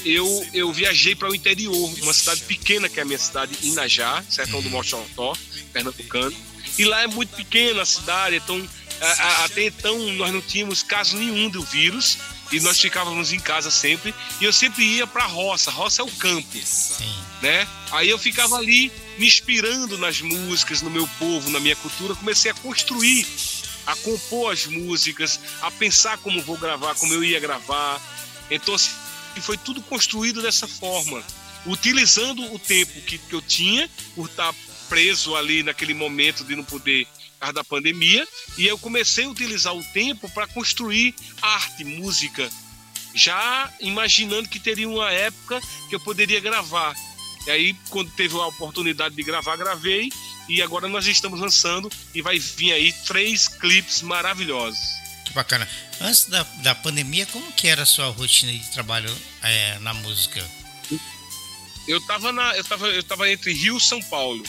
eu, 0.04 0.48
eu 0.54 0.72
viajei 0.72 1.16
para 1.16 1.30
o 1.30 1.36
interior, 1.36 1.94
uma 2.02 2.14
cidade 2.14 2.42
pequena 2.42 2.90
que 2.90 3.00
é 3.00 3.04
a 3.04 3.06
minha 3.06 3.20
cidade, 3.20 3.56
Inajá, 3.64 4.24
sertão 4.30 4.62
do 4.62 4.70
Mochotó, 4.70 5.34
pernambucano. 5.72 6.36
E 6.78 6.86
lá 6.86 7.02
é 7.04 7.08
muito 7.08 7.36
pequena 7.36 7.82
a 7.82 7.86
cidade, 7.86 8.38
então 8.38 8.68
a, 9.02 9.06
a, 9.06 9.46
até 9.46 9.66
então 9.66 9.98
nós 10.14 10.34
não 10.34 10.42
tínhamos 10.42 10.84
caso 10.84 11.18
nenhum 11.18 11.50
do 11.50 11.62
vírus 11.64 12.18
e 12.52 12.60
nós 12.60 12.80
ficávamos 12.80 13.32
em 13.32 13.40
casa 13.40 13.70
sempre. 13.70 14.14
E 14.40 14.46
eu 14.46 14.54
sempre 14.54 14.84
ia 14.84 15.06
para 15.06 15.24
a 15.24 15.28
roça, 15.28 15.72
roça 15.72 16.02
é 16.02 16.06
o 16.06 16.12
campo, 16.12 16.58
Sim. 16.64 17.14
né? 17.42 17.68
Aí 17.92 18.10
eu 18.10 18.18
ficava 18.18 18.58
ali 18.58 18.92
me 19.18 19.28
inspirando 19.28 19.98
nas 19.98 20.22
músicas, 20.22 20.82
no 20.82 20.90
meu 20.90 21.08
povo, 21.20 21.50
na 21.50 21.60
minha 21.60 21.76
cultura, 21.76 22.16
comecei 22.16 22.52
a 22.52 22.54
construir, 22.54 23.26
a 23.86 23.96
compor 23.96 24.54
as 24.54 24.66
músicas, 24.66 25.40
a 25.62 25.72
pensar 25.72 26.18
como 26.20 26.42
vou 26.42 26.58
gravar, 26.58 26.96
como 26.96 27.14
eu 27.14 27.24
ia 27.24 27.40
gravar. 27.40 28.02
Então, 28.50 28.76
assim, 28.76 28.92
foi 29.42 29.58
tudo 29.58 29.82
construído 29.82 30.42
dessa 30.42 30.68
forma, 30.68 31.24
utilizando 31.66 32.54
o 32.54 32.60
tempo 32.60 33.02
que, 33.02 33.18
que 33.18 33.34
eu 33.34 33.42
tinha 33.42 33.90
por 34.16 34.30
estar 34.30 34.54
preso 34.88 35.36
ali 35.36 35.64
naquele 35.64 35.94
momento 35.94 36.44
de 36.44 36.56
não 36.56 36.64
poder 36.64 37.08
causa 37.38 37.54
da 37.54 37.64
pandemia, 37.64 38.28
e 38.58 38.68
eu 38.68 38.78
comecei 38.78 39.26
a 39.26 39.30
utilizar 39.30 39.76
o 39.76 39.84
tempo 39.94 40.30
para 40.30 40.48
construir 40.48 41.14
arte, 41.42 41.84
música, 41.84 42.50
já 43.14 43.72
imaginando 43.80 44.50
que 44.50 44.60
teria 44.60 44.88
uma 44.88 45.12
época 45.12 45.62
que 45.90 45.96
eu 45.96 46.00
poderia 46.00 46.40
gravar. 46.40 46.96
E 47.48 47.52
aí, 47.52 47.74
quando 47.90 48.12
teve 48.12 48.36
a 48.36 48.46
oportunidade 48.46 49.16
de 49.16 49.24
gravar, 49.24 49.56
gravei. 49.56 50.10
E 50.50 50.62
agora 50.62 50.88
nós 50.88 51.08
estamos 51.08 51.40
lançando 51.40 51.92
e 52.14 52.22
vai 52.22 52.38
vir 52.38 52.74
aí 52.74 52.94
três 53.06 53.48
clipes 53.48 54.02
maravilhosos. 54.02 54.80
Que 55.26 55.34
bacana. 55.34 55.68
Antes 56.00 56.26
da, 56.26 56.44
da 56.62 56.76
pandemia, 56.76 57.26
como 57.28 57.52
que 57.54 57.68
era 57.68 57.84
a 57.84 57.86
sua 57.86 58.08
rotina 58.08 58.52
de 58.52 58.70
trabalho 58.72 59.14
é, 59.42 59.80
na 59.80 59.94
música? 59.94 60.46
Eu 61.88 62.00
estava 62.00 62.32
na, 62.34 62.56
eu 62.58 62.64
tava, 62.64 62.88
eu 62.88 63.04
tava 63.04 63.32
entre 63.32 63.54
Rio 63.54 63.78
e 63.78 63.82
São 63.82 64.02
Paulo. 64.04 64.44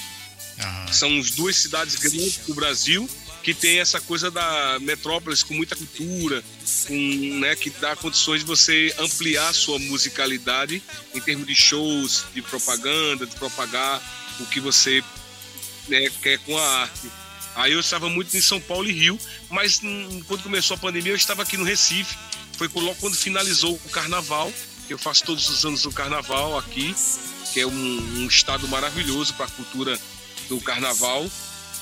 Uhum. 0.59 0.92
São 0.92 1.18
as 1.18 1.31
duas 1.31 1.57
cidades 1.57 1.97
grandes 1.97 2.38
do 2.47 2.55
Brasil 2.55 3.09
que 3.42 3.55
tem 3.55 3.79
essa 3.79 3.99
coisa 4.01 4.31
da 4.31 4.79
metrópolis 4.81 5.42
com 5.42 5.55
muita 5.55 5.75
cultura, 5.75 6.44
com, 6.87 7.38
né, 7.38 7.57
que 7.57 7.71
dá 7.71 7.97
condições 7.97 8.40
de 8.40 8.47
você 8.47 8.94
ampliar 8.99 9.55
sua 9.55 9.79
musicalidade 9.79 10.83
em 11.14 11.21
termos 11.21 11.47
de 11.47 11.55
shows, 11.55 12.25
de 12.35 12.42
propaganda, 12.42 13.25
de 13.25 13.35
propagar 13.37 14.03
o 14.40 14.44
que 14.44 14.61
você 14.61 15.03
né, 15.88 16.11
quer 16.23 16.38
com 16.40 16.59
a 16.59 16.83
arte. 16.83 17.11
Aí 17.55 17.73
eu 17.73 17.81
estava 17.81 18.09
muito 18.09 18.37
em 18.37 18.40
São 18.42 18.61
Paulo 18.61 18.88
e 18.88 18.92
Rio, 18.92 19.18
mas 19.49 19.81
hum, 19.83 20.23
quando 20.29 20.42
começou 20.42 20.75
a 20.77 20.79
pandemia 20.79 21.12
eu 21.12 21.16
estava 21.16 21.42
aqui 21.42 21.57
no 21.57 21.64
Recife. 21.64 22.16
Foi 22.53 22.68
logo 22.75 22.97
quando 22.97 23.16
finalizou 23.16 23.81
o 23.83 23.88
carnaval. 23.88 24.53
Eu 24.90 24.99
faço 24.99 25.25
todos 25.25 25.49
os 25.49 25.64
anos 25.64 25.85
o 25.85 25.90
carnaval 25.90 26.59
aqui, 26.59 26.94
que 27.53 27.61
é 27.61 27.66
um, 27.66 27.71
um 27.71 28.27
estado 28.27 28.68
maravilhoso 28.68 29.33
para 29.35 29.47
a 29.47 29.51
cultura 29.51 29.99
do 30.48 30.61
carnaval. 30.61 31.30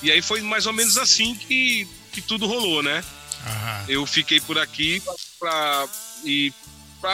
E 0.02 0.10
aí 0.10 0.20
foi 0.20 0.40
mais 0.42 0.66
ou 0.66 0.72
menos 0.72 0.96
assim 0.98 1.34
que, 1.34 1.88
que 2.12 2.20
tudo 2.20 2.46
rolou, 2.46 2.82
né? 2.82 3.02
Uhum. 3.46 3.84
Eu 3.88 4.06
fiquei 4.06 4.40
por 4.40 4.58
aqui 4.58 5.02
para 5.38 5.88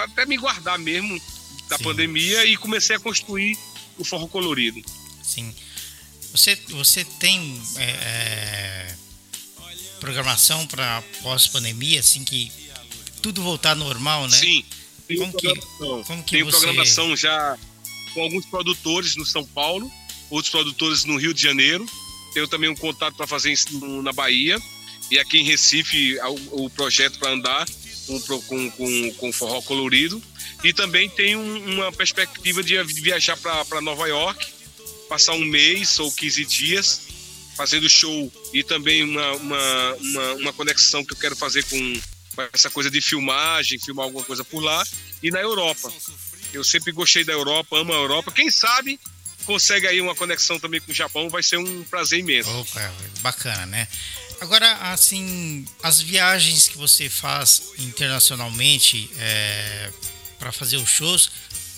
até 0.05 0.27
me 0.27 0.37
guardar 0.37 0.79
mesmo 0.79 1.21
da 1.69 1.79
Sim. 1.79 1.85
pandemia 1.85 2.45
e 2.45 2.57
comecei 2.57 2.97
a 2.97 3.01
construir 3.01 3.57
o 3.99 4.05
forró 4.05 4.27
colorido. 4.27 4.83
Sim. 5.23 5.55
Você, 6.33 6.57
você 6.71 7.05
tem 7.05 7.63
é, 7.77 7.85
é, 7.85 8.97
programação 10.01 10.67
para 10.67 11.03
pós-pandemia, 11.23 12.01
assim 12.01 12.25
que 12.25 12.51
tudo 13.21 13.43
voltar 13.43 13.77
normal, 13.77 14.27
né? 14.29 14.37
Sim. 14.37 14.65
Tem 15.07 15.19
como 15.19 15.33
que, 15.33 15.55
como 15.79 16.23
que 16.23 16.31
Tenho 16.31 16.47
você... 16.47 16.59
programação 16.59 17.17
já 17.17 17.59
com 18.15 18.23
alguns 18.23 18.47
produtores 18.47 19.17
no 19.17 19.27
São 19.27 19.45
Paulo, 19.45 19.91
outros 20.33 20.51
produtores 20.51 21.05
no 21.05 21.17
Rio 21.17 21.35
de 21.35 21.43
Janeiro. 21.43 21.87
Tenho 22.33 22.49
também 22.49 22.71
um 22.71 22.75
contato 22.75 23.15
para 23.15 23.27
fazer 23.27 23.55
na 24.03 24.13
Bahia. 24.13 24.59
E 25.11 25.19
aqui 25.19 25.39
em 25.39 25.45
Recife, 25.45 26.19
o, 26.51 26.71
projeto 26.71 27.19
para 27.19 27.33
andar 27.33 27.67
com, 28.07 28.21
com, 28.21 28.71
com, 28.71 29.15
com 29.15 29.33
forró 29.33 29.61
colorido. 29.63 30.23
E 30.65 30.73
também 30.73 31.11
um, 31.37 31.75
uma 31.75 31.93
perspectiva 31.93 32.63
de 32.63 32.83
viajar 32.83 33.37
para 33.37 33.81
Nova 33.81 34.09
York 34.09 34.53
passar 35.09 35.35
um 35.35 35.45
mês 35.45 35.99
ou 35.99 36.11
15 36.11 36.45
dias 36.47 37.01
fazendo 37.55 37.87
show 37.87 38.33
e 38.55 38.65
também 38.65 39.03
uma, 39.03 39.33
uma, 39.33 39.95
uma, 40.01 40.33
uma 40.35 40.53
conexão 40.55 41.05
que 41.05 41.13
eu 41.13 41.19
quero 41.19 41.37
fazer 41.37 41.63
com 41.65 42.01
essa 42.51 42.71
coisa 42.71 42.91
de 42.91 43.03
filmagem, 43.03 43.79
filmar 43.79 44.07
alguma 44.07 44.25
coisa 44.25 44.43
por 44.43 44.61
lá, 44.61 44.83
e 45.23 45.31
na 45.31 45.41
Europa. 45.41 45.93
Eu 46.53 46.65
sempre 46.65 46.93
gostei 46.93 47.25
da 47.25 47.33
Europa, 47.35 47.79
amo 47.79 47.93
a 47.93 47.97
Europa. 47.97 48.33
Quem 48.33 48.51
sabe 48.51 48.99
consegue 49.43 49.87
aí 49.87 50.01
uma 50.01 50.15
conexão 50.15 50.59
também 50.59 50.81
com 50.81 50.93
o 50.93 50.95
Japão, 50.95 51.29
vai 51.29 51.43
ser 51.43 51.59
um 51.59 51.85
prazer 51.85 52.21
imenso. 52.21 52.51
Opa, 52.51 52.93
bacana, 53.21 53.67
né? 53.67 53.89
Agora, 54.41 54.73
assim, 54.93 55.65
as 55.83 56.01
viagens 56.01 56.67
que 56.67 56.77
você 56.77 57.09
faz 57.09 57.73
internacionalmente 57.79 59.09
é, 59.17 59.91
para 60.39 60.51
fazer 60.51 60.79
os 60.79 60.89
shows, 60.89 61.31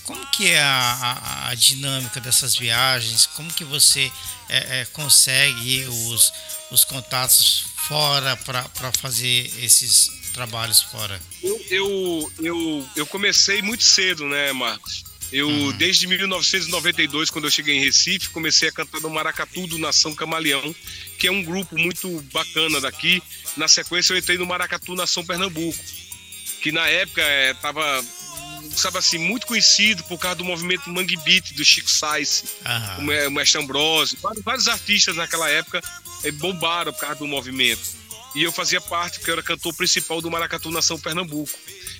como 0.04 0.24
que 0.28 0.50
é 0.50 0.60
a, 0.60 0.68
a, 0.68 1.48
a, 1.48 1.54
dinâmica 1.54 2.20
dessas 2.20 2.56
viagens? 2.56 3.26
Como 3.26 3.52
que 3.52 3.64
você 3.64 4.10
é, 4.48 4.80
é, 4.80 4.84
consegue 4.92 5.84
os, 5.84 6.32
os 6.70 6.84
contatos 6.84 7.66
fora 7.88 8.36
para 8.36 8.92
fazer 8.92 9.50
esses 9.62 10.10
trabalhos 10.32 10.82
fora? 10.82 11.20
Eu, 11.42 11.66
eu, 11.70 12.32
eu, 12.42 12.88
eu, 12.96 13.06
comecei 13.06 13.62
muito 13.62 13.84
cedo, 13.84 14.26
né, 14.26 14.52
Marcos? 14.52 15.04
Eu, 15.34 15.48
uhum. 15.48 15.72
desde 15.72 16.06
1992, 16.06 17.28
quando 17.28 17.46
eu 17.46 17.50
cheguei 17.50 17.76
em 17.76 17.84
Recife, 17.84 18.28
comecei 18.28 18.68
a 18.68 18.72
cantar 18.72 19.00
no 19.00 19.10
Maracatu 19.10 19.66
do 19.66 19.78
Nação 19.78 20.14
Camaleão, 20.14 20.72
que 21.18 21.26
é 21.26 21.32
um 21.32 21.42
grupo 21.42 21.76
muito 21.76 22.22
bacana 22.32 22.80
daqui. 22.80 23.20
Na 23.56 23.66
sequência, 23.66 24.12
eu 24.12 24.18
entrei 24.18 24.38
no 24.38 24.46
Maracatu 24.46 24.94
Nação 24.94 25.26
Pernambuco, 25.26 25.76
que 26.62 26.70
na 26.70 26.86
época 26.86 27.20
estava 27.50 27.82
é, 27.82 28.04
sabe 28.76 28.98
assim, 28.98 29.18
muito 29.18 29.44
conhecido 29.48 30.04
por 30.04 30.18
causa 30.18 30.36
do 30.36 30.44
movimento 30.44 30.88
Mangue 30.88 31.16
Beat 31.24 31.52
do 31.54 31.64
Chico 31.64 31.90
Sainz, 31.90 32.44
o 33.26 33.30
Mestre 33.32 33.60
Ambrosio. 33.60 34.16
Vários, 34.22 34.44
vários, 34.44 34.68
artistas 34.68 35.16
naquela 35.16 35.50
época 35.50 35.80
eh, 36.22 36.30
bombaram 36.30 36.92
por 36.92 37.00
causa 37.00 37.16
do 37.16 37.26
movimento. 37.26 38.03
E 38.34 38.42
eu 38.42 38.50
fazia 38.50 38.80
parte, 38.80 39.18
porque 39.18 39.30
eu 39.30 39.34
era 39.34 39.42
cantor 39.42 39.72
principal 39.74 40.20
do 40.20 40.30
Maracatu 40.30 40.70
Nação 40.70 40.98
Pernambuco. 40.98 41.56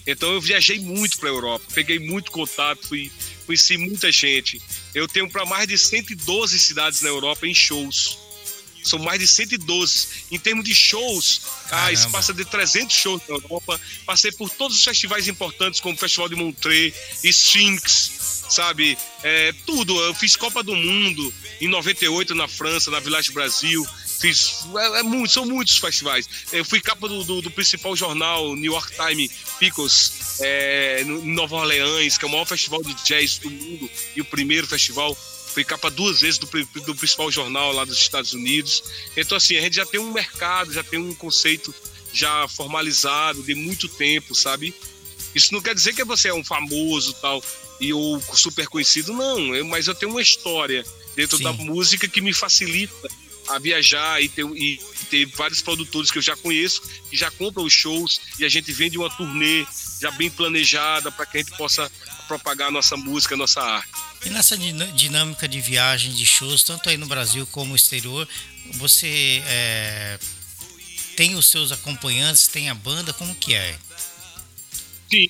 Então 0.06 0.32
eu 0.32 0.40
viajei 0.40 0.78
muito 0.78 1.18
para 1.18 1.28
a 1.28 1.32
Europa, 1.32 1.64
peguei 1.72 1.98
muito 1.98 2.30
contato, 2.30 2.88
fui, 2.88 3.10
conheci 3.46 3.76
muita 3.76 4.10
gente. 4.10 4.60
Eu 4.94 5.06
tenho 5.08 5.30
para 5.30 5.46
mais 5.46 5.66
de 5.66 5.78
112 5.78 6.58
cidades 6.58 7.00
na 7.02 7.08
Europa 7.08 7.46
em 7.46 7.54
shows. 7.54 8.18
São 8.84 8.98
mais 8.98 9.18
de 9.18 9.26
112. 9.26 10.08
Em 10.30 10.38
termos 10.38 10.62
de 10.62 10.74
shows, 10.74 11.40
ah, 11.70 11.88
passa 12.12 12.34
de 12.34 12.44
300 12.44 12.94
shows 12.94 13.22
na 13.26 13.36
Europa. 13.36 13.80
Passei 14.04 14.30
por 14.30 14.50
todos 14.50 14.76
os 14.76 14.84
festivais 14.84 15.26
importantes, 15.26 15.80
como 15.80 15.94
o 15.94 15.98
Festival 15.98 16.28
de 16.28 16.36
Montreux, 16.36 16.94
Sphinx, 17.24 18.44
sabe? 18.50 18.98
É, 19.22 19.54
tudo. 19.64 19.98
Eu 20.02 20.14
fiz 20.14 20.36
Copa 20.36 20.62
do 20.62 20.76
Mundo 20.76 21.32
em 21.62 21.68
98 21.68 22.34
na 22.34 22.46
França, 22.46 22.90
na 22.90 23.00
Village 23.00 23.32
Brasil. 23.32 23.86
Fiz, 24.24 24.64
é, 24.74 25.00
é 25.00 25.02
muito, 25.02 25.30
são 25.30 25.44
muitos 25.44 25.76
festivais. 25.76 26.26
Eu 26.50 26.64
fui 26.64 26.80
capa 26.80 27.06
do, 27.06 27.22
do, 27.24 27.42
do 27.42 27.50
principal 27.50 27.94
jornal, 27.94 28.56
New 28.56 28.72
York 28.72 28.94
Times 28.96 29.30
Pickles, 29.58 30.40
é, 30.40 31.02
em 31.02 31.34
Nova 31.34 31.56
Orleans, 31.56 32.16
que 32.16 32.24
é 32.24 32.28
o 32.28 32.30
maior 32.30 32.46
festival 32.46 32.82
de 32.82 32.94
jazz 33.04 33.36
do 33.36 33.50
mundo 33.50 33.90
e 34.16 34.22
o 34.22 34.24
primeiro 34.24 34.66
festival 34.66 35.14
foi 35.14 35.62
capa 35.62 35.90
duas 35.90 36.22
vezes 36.22 36.38
do, 36.38 36.46
do 36.46 36.94
principal 36.94 37.30
jornal 37.30 37.70
lá 37.72 37.84
dos 37.84 37.98
Estados 37.98 38.32
Unidos. 38.32 38.82
Então, 39.14 39.36
assim, 39.36 39.58
a 39.58 39.60
gente 39.60 39.76
já 39.76 39.84
tem 39.84 40.00
um 40.00 40.10
mercado, 40.10 40.72
já 40.72 40.82
tem 40.82 40.98
um 40.98 41.14
conceito 41.14 41.74
já 42.10 42.48
formalizado 42.48 43.42
de 43.42 43.54
muito 43.54 43.90
tempo, 43.90 44.34
sabe? 44.34 44.72
Isso 45.34 45.52
não 45.52 45.60
quer 45.60 45.74
dizer 45.74 45.94
que 45.94 46.02
você 46.02 46.28
é 46.28 46.34
um 46.34 46.42
famoso 46.42 47.12
tal 47.20 47.44
e 47.78 47.92
ou 47.92 48.22
super 48.32 48.68
conhecido, 48.68 49.12
não. 49.12 49.54
Eu, 49.54 49.66
mas 49.66 49.86
eu 49.86 49.94
tenho 49.94 50.12
uma 50.12 50.22
história 50.22 50.82
dentro 51.14 51.36
Sim. 51.36 51.44
da 51.44 51.52
música 51.52 52.08
que 52.08 52.22
me 52.22 52.32
facilita 52.32 53.08
a 53.48 53.58
viajar 53.58 54.22
e 54.22 54.28
ter, 54.28 54.44
e 54.44 54.80
ter 55.10 55.26
vários 55.26 55.60
produtores 55.60 56.10
que 56.10 56.18
eu 56.18 56.22
já 56.22 56.36
conheço 56.36 56.82
que 57.10 57.16
já 57.16 57.30
compram 57.30 57.64
os 57.64 57.72
shows 57.72 58.20
e 58.38 58.44
a 58.44 58.48
gente 58.48 58.72
vende 58.72 58.98
uma 58.98 59.08
turnê 59.08 59.66
já 60.00 60.10
bem 60.10 60.30
planejada 60.30 61.12
para 61.12 61.24
que 61.26 61.38
a 61.38 61.40
gente 61.40 61.56
possa 61.56 61.90
propagar 62.26 62.70
nossa 62.70 62.96
música, 62.96 63.36
nossa 63.36 63.60
arte. 63.60 63.88
E 64.24 64.30
nessa 64.30 64.56
dinâmica 64.56 65.46
de 65.46 65.60
viagem, 65.60 66.12
de 66.12 66.24
shows, 66.26 66.62
tanto 66.62 66.88
aí 66.88 66.96
no 66.96 67.06
Brasil 67.06 67.46
como 67.48 67.70
no 67.70 67.76
exterior, 67.76 68.28
você 68.72 69.42
é, 69.46 70.18
tem 71.16 71.36
os 71.36 71.50
seus 71.50 71.70
acompanhantes, 71.70 72.48
tem 72.48 72.70
a 72.70 72.74
banda, 72.74 73.12
como 73.12 73.34
que 73.34 73.54
é? 73.54 73.78
Sim, 75.10 75.28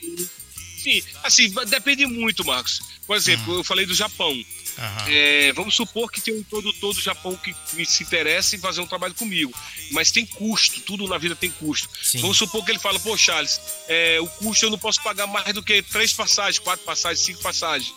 sim. 0.82 1.02
Assim, 1.22 1.52
depende 1.68 2.06
muito, 2.06 2.44
Marcos. 2.44 2.80
Por 3.06 3.16
exemplo, 3.16 3.52
uhum. 3.52 3.58
eu 3.60 3.64
falei 3.64 3.84
do 3.84 3.94
Japão. 3.94 4.32
Uhum. 4.76 5.04
É, 5.08 5.52
vamos 5.52 5.74
supor 5.74 6.10
que 6.10 6.20
tem 6.20 6.34
um 6.34 6.42
produtor 6.42 6.94
do 6.94 7.00
Japão 7.00 7.36
que, 7.36 7.54
que, 7.54 7.86
se 7.86 8.02
interessa 8.02 8.56
em 8.56 8.58
fazer 8.58 8.80
um 8.80 8.86
trabalho 8.86 9.14
comigo, 9.14 9.52
mas 9.92 10.10
tem 10.10 10.26
custo, 10.26 10.80
tudo 10.80 11.06
na 11.06 11.18
vida 11.18 11.36
tem 11.36 11.50
custo. 11.50 11.88
Sim. 12.02 12.20
Vamos 12.20 12.36
supor 12.36 12.64
que 12.64 12.72
ele 12.72 12.78
fala, 12.78 12.98
pô, 12.98 13.16
Charles, 13.16 13.60
é, 13.88 14.18
o 14.20 14.26
custo 14.26 14.66
eu 14.66 14.70
não 14.70 14.78
posso 14.78 15.02
pagar 15.02 15.26
mais 15.26 15.52
do 15.54 15.62
que 15.62 15.82
três 15.82 16.12
passagens, 16.12 16.58
quatro 16.58 16.84
passagens, 16.84 17.24
cinco 17.24 17.40
passagens. 17.40 17.94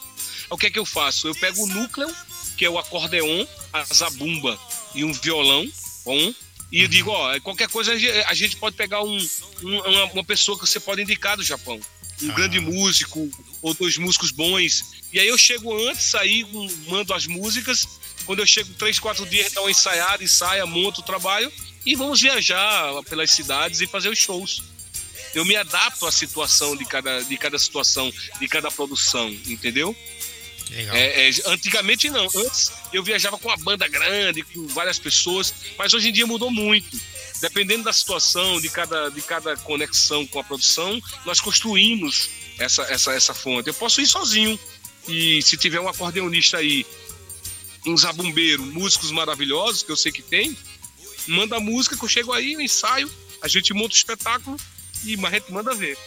O 0.50 0.58
que 0.58 0.68
é 0.68 0.72
que 0.72 0.80
eu 0.80 0.86
faço? 0.86 1.28
Eu 1.28 1.36
pego 1.36 1.64
o 1.64 1.68
núcleo, 1.68 2.14
que 2.58 2.66
é 2.66 2.70
o 2.70 2.78
acordeon, 2.78 3.46
a 3.74 3.84
zabumba 3.84 4.58
e 4.94 5.04
um 5.04 5.14
violão, 5.14 5.68
um, 6.06 6.34
e 6.72 6.82
eu 6.82 6.88
digo, 6.88 7.12
ó, 7.12 7.40
qualquer 7.40 7.70
coisa 7.70 7.94
a 7.94 8.34
gente 8.34 8.58
pode 8.58 8.76
pegar 8.76 9.02
um, 9.02 9.18
um 9.64 10.04
uma, 10.14 10.24
pessoa 10.24 10.58
que 10.60 10.68
você 10.68 10.80
pode 10.80 11.02
indicar 11.02 11.38
do 11.38 11.44
Japão. 11.44 11.80
Um 12.22 12.32
ah. 12.32 12.34
grande 12.34 12.60
músico, 12.60 13.30
ou 13.62 13.74
dois 13.74 13.98
músicos 13.98 14.32
bons. 14.32 14.84
E 15.12 15.20
aí 15.20 15.28
eu 15.28 15.38
chego 15.38 15.74
antes, 15.88 16.16
aí 16.16 16.46
mando 16.88 17.14
as 17.14 17.28
músicas. 17.28 17.88
Quando 18.26 18.40
eu 18.40 18.48
chego 18.48 18.74
três, 18.74 19.00
quatro 19.00 19.26
dias, 19.26 19.54
dá 19.54 19.62
uma 19.62 19.72
ensaiada, 19.72 20.24
ensaia, 20.24 20.66
monto 20.66 21.02
o 21.02 21.04
trabalho 21.04 21.52
e 21.86 21.96
vamos 21.96 22.20
viajar 22.20 23.02
pelas 23.04 23.32
cidades 23.32 23.80
e 23.80 23.88
fazer 23.88 24.10
os 24.10 24.18
shows. 24.20 24.62
Eu 25.34 25.46
me 25.46 25.56
adapto 25.56 26.06
à 26.06 26.12
situação 26.12 26.76
de 26.76 26.84
cada, 26.84 27.22
de 27.24 27.38
cada 27.38 27.58
situação, 27.58 28.12
de 28.40 28.48
cada 28.48 28.70
produção, 28.70 29.30
entendeu? 29.30 29.96
É, 30.72 31.30
é, 31.30 31.32
antigamente 31.46 32.10
não. 32.10 32.26
Antes 32.26 32.72
eu 32.92 33.02
viajava 33.02 33.38
com 33.38 33.48
uma 33.48 33.58
banda 33.58 33.88
grande, 33.88 34.44
com 34.44 34.68
várias 34.68 35.00
pessoas, 35.00 35.54
mas 35.78 35.94
hoje 35.94 36.10
em 36.10 36.12
dia 36.12 36.28
mudou 36.28 36.52
muito. 36.52 37.00
Dependendo 37.42 37.84
da 37.84 37.94
situação, 37.94 38.60
de 38.60 38.70
cada, 38.70 39.10
de 39.10 39.22
cada 39.22 39.56
conexão 39.58 40.26
com 40.26 40.40
a 40.40 40.44
produção, 40.44 41.00
nós 41.26 41.40
construímos 41.40 42.30
essa, 42.58 42.82
essa, 42.84 43.14
essa 43.14 43.34
fonte. 43.34 43.68
Eu 43.68 43.74
posso 43.74 44.02
ir 44.02 44.08
sozinho. 44.08 44.60
E 45.08 45.42
se 45.42 45.56
tiver 45.56 45.80
um 45.80 45.88
acordeonista 45.88 46.58
aí, 46.58 46.86
um 47.86 47.96
zabumbeiro, 47.96 48.64
músicos 48.64 49.12
maravilhosos, 49.12 49.84
que 49.84 49.92
eu 49.92 49.96
sei 49.96 50.12
que 50.12 50.22
tem, 50.22 50.58
manda 51.28 51.58
a 51.58 51.60
música 51.60 51.96
que 51.96 52.04
eu 52.04 52.10
chego 52.10 52.34
aí, 52.34 52.54
eu 52.54 52.62
ensaio, 52.62 53.10
a 53.42 53.48
gente 53.48 53.74
monta 53.74 53.94
o 53.94 53.98
espetáculo 53.98 54.58
e 55.06 55.14
a 55.14 55.30
gente 55.30 55.52
manda 55.52 55.74
ver. 55.74 55.98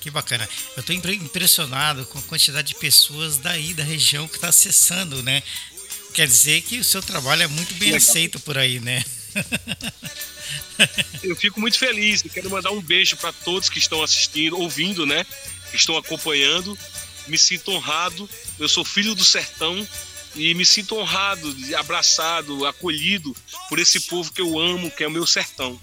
Que 0.00 0.10
bacana. 0.10 0.46
Eu 0.76 0.80
estou 0.80 0.94
impressionado 1.14 2.04
com 2.06 2.18
a 2.18 2.22
quantidade 2.22 2.68
de 2.68 2.74
pessoas 2.74 3.38
daí 3.38 3.72
da 3.72 3.82
região 3.82 4.28
que 4.28 4.34
está 4.34 4.48
acessando, 4.48 5.22
né? 5.22 5.42
Quer 6.12 6.26
dizer 6.26 6.60
que 6.62 6.78
o 6.78 6.84
seu 6.84 7.02
trabalho 7.02 7.42
é 7.42 7.46
muito 7.46 7.74
bem 7.74 7.96
aceito 7.96 8.38
por 8.40 8.58
aí, 8.58 8.80
né? 8.80 9.02
Eu 11.22 11.36
fico 11.36 11.60
muito 11.60 11.78
feliz. 11.78 12.24
Eu 12.24 12.30
quero 12.30 12.50
mandar 12.50 12.70
um 12.70 12.80
beijo 12.80 13.16
para 13.16 13.32
todos 13.32 13.68
que 13.68 13.78
estão 13.78 14.02
assistindo, 14.02 14.58
ouvindo, 14.58 15.06
né? 15.06 15.24
Que 15.70 15.76
estão 15.76 15.96
acompanhando. 15.96 16.78
Me 17.26 17.38
sinto 17.38 17.70
honrado. 17.72 18.28
Eu 18.58 18.68
sou 18.68 18.84
filho 18.84 19.14
do 19.14 19.24
sertão 19.24 19.86
e 20.34 20.54
me 20.54 20.66
sinto 20.66 20.96
honrado, 20.96 21.54
abraçado, 21.76 22.66
acolhido 22.66 23.34
por 23.68 23.78
esse 23.78 24.00
povo 24.00 24.32
que 24.32 24.40
eu 24.40 24.58
amo, 24.58 24.90
que 24.90 25.04
é 25.04 25.08
o 25.08 25.10
meu 25.10 25.26
sertão. 25.26 25.80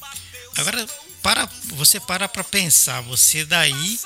Agora, 0.58 0.86
para 1.22 1.46
você 1.68 2.00
para 2.00 2.28
para 2.28 2.44
pensar, 2.44 3.02
você 3.02 3.46
daí, 3.46 4.00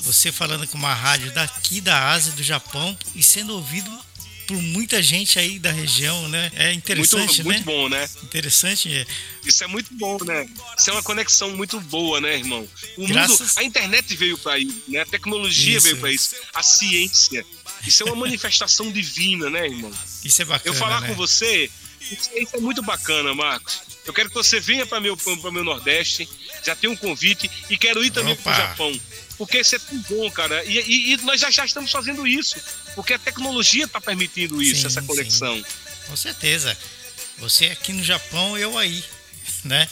você 0.00 0.32
falando 0.32 0.66
com 0.66 0.78
uma 0.78 0.94
rádio 0.94 1.32
daqui 1.32 1.80
da 1.80 2.10
Ásia, 2.10 2.32
do 2.32 2.42
Japão 2.42 2.96
e 3.14 3.22
sendo 3.22 3.54
ouvido 3.54 3.90
por 4.46 4.60
muita 4.60 5.02
gente 5.02 5.38
aí 5.38 5.58
da 5.58 5.70
região, 5.70 6.28
né? 6.28 6.50
É 6.54 6.72
interessante, 6.72 7.42
muito, 7.42 7.48
né? 7.48 7.54
Muito 7.54 7.64
bom, 7.64 7.88
né? 7.88 8.08
Interessante. 8.22 8.92
É. 8.92 9.06
Isso 9.44 9.64
é 9.64 9.66
muito 9.66 9.94
bom, 9.94 10.18
né? 10.24 10.48
Isso 10.78 10.90
é 10.90 10.92
uma 10.92 11.02
conexão 11.02 11.50
muito 11.56 11.80
boa, 11.80 12.20
né, 12.20 12.36
irmão? 12.36 12.68
O 12.96 13.06
Graças... 13.06 13.40
mundo, 13.40 13.52
a 13.56 13.64
internet 13.64 14.16
veio 14.16 14.38
para 14.38 14.58
isso, 14.58 14.82
né? 14.88 15.00
A 15.00 15.06
tecnologia 15.06 15.76
isso. 15.76 15.84
veio 15.84 15.98
para 15.98 16.12
isso, 16.12 16.34
a 16.54 16.62
ciência. 16.62 17.44
Isso 17.86 18.02
é 18.02 18.06
uma 18.06 18.16
manifestação 18.26 18.90
divina, 18.90 19.48
né, 19.50 19.66
irmão? 19.66 19.92
Isso 20.24 20.42
é 20.42 20.44
bacana. 20.44 20.74
Eu 20.74 20.78
falar 20.78 21.00
né? 21.00 21.08
com 21.08 21.14
você, 21.14 21.70
isso 22.00 22.56
é 22.56 22.60
muito 22.60 22.82
bacana, 22.82 23.34
Marcos. 23.34 23.80
Eu 24.04 24.12
quero 24.12 24.28
que 24.28 24.34
você 24.34 24.58
venha 24.58 24.84
para 24.84 25.00
meu 25.00 25.16
para 25.16 25.50
meu 25.50 25.64
Nordeste, 25.64 26.28
já 26.64 26.74
tem 26.74 26.90
um 26.90 26.96
convite 26.96 27.50
e 27.70 27.78
quero 27.78 28.04
ir 28.04 28.10
também 28.10 28.34
para 28.36 28.52
o 28.52 28.56
Japão 28.56 29.00
porque 29.42 29.58
isso 29.58 29.74
é 29.74 29.78
tão 29.78 29.98
bom, 30.08 30.30
cara. 30.30 30.64
E, 30.64 30.78
e, 30.78 31.12
e, 31.12 31.16
nós 31.18 31.40
já, 31.40 31.50
já 31.50 31.64
estamos 31.64 31.90
fazendo 31.90 32.24
isso, 32.26 32.56
porque 32.94 33.14
a 33.14 33.18
tecnologia 33.18 33.84
está 33.84 34.00
permitindo 34.00 34.62
isso, 34.62 34.82
sim, 34.82 34.86
essa 34.86 35.02
conexão. 35.02 35.56
Sim. 35.56 35.64
Com 36.06 36.16
certeza. 36.16 36.76
Você 37.38 37.66
aqui 37.66 37.92
no 37.92 38.02
Japão, 38.02 38.56
eu 38.56 38.76
aí, 38.78 39.04
né? 39.64 39.88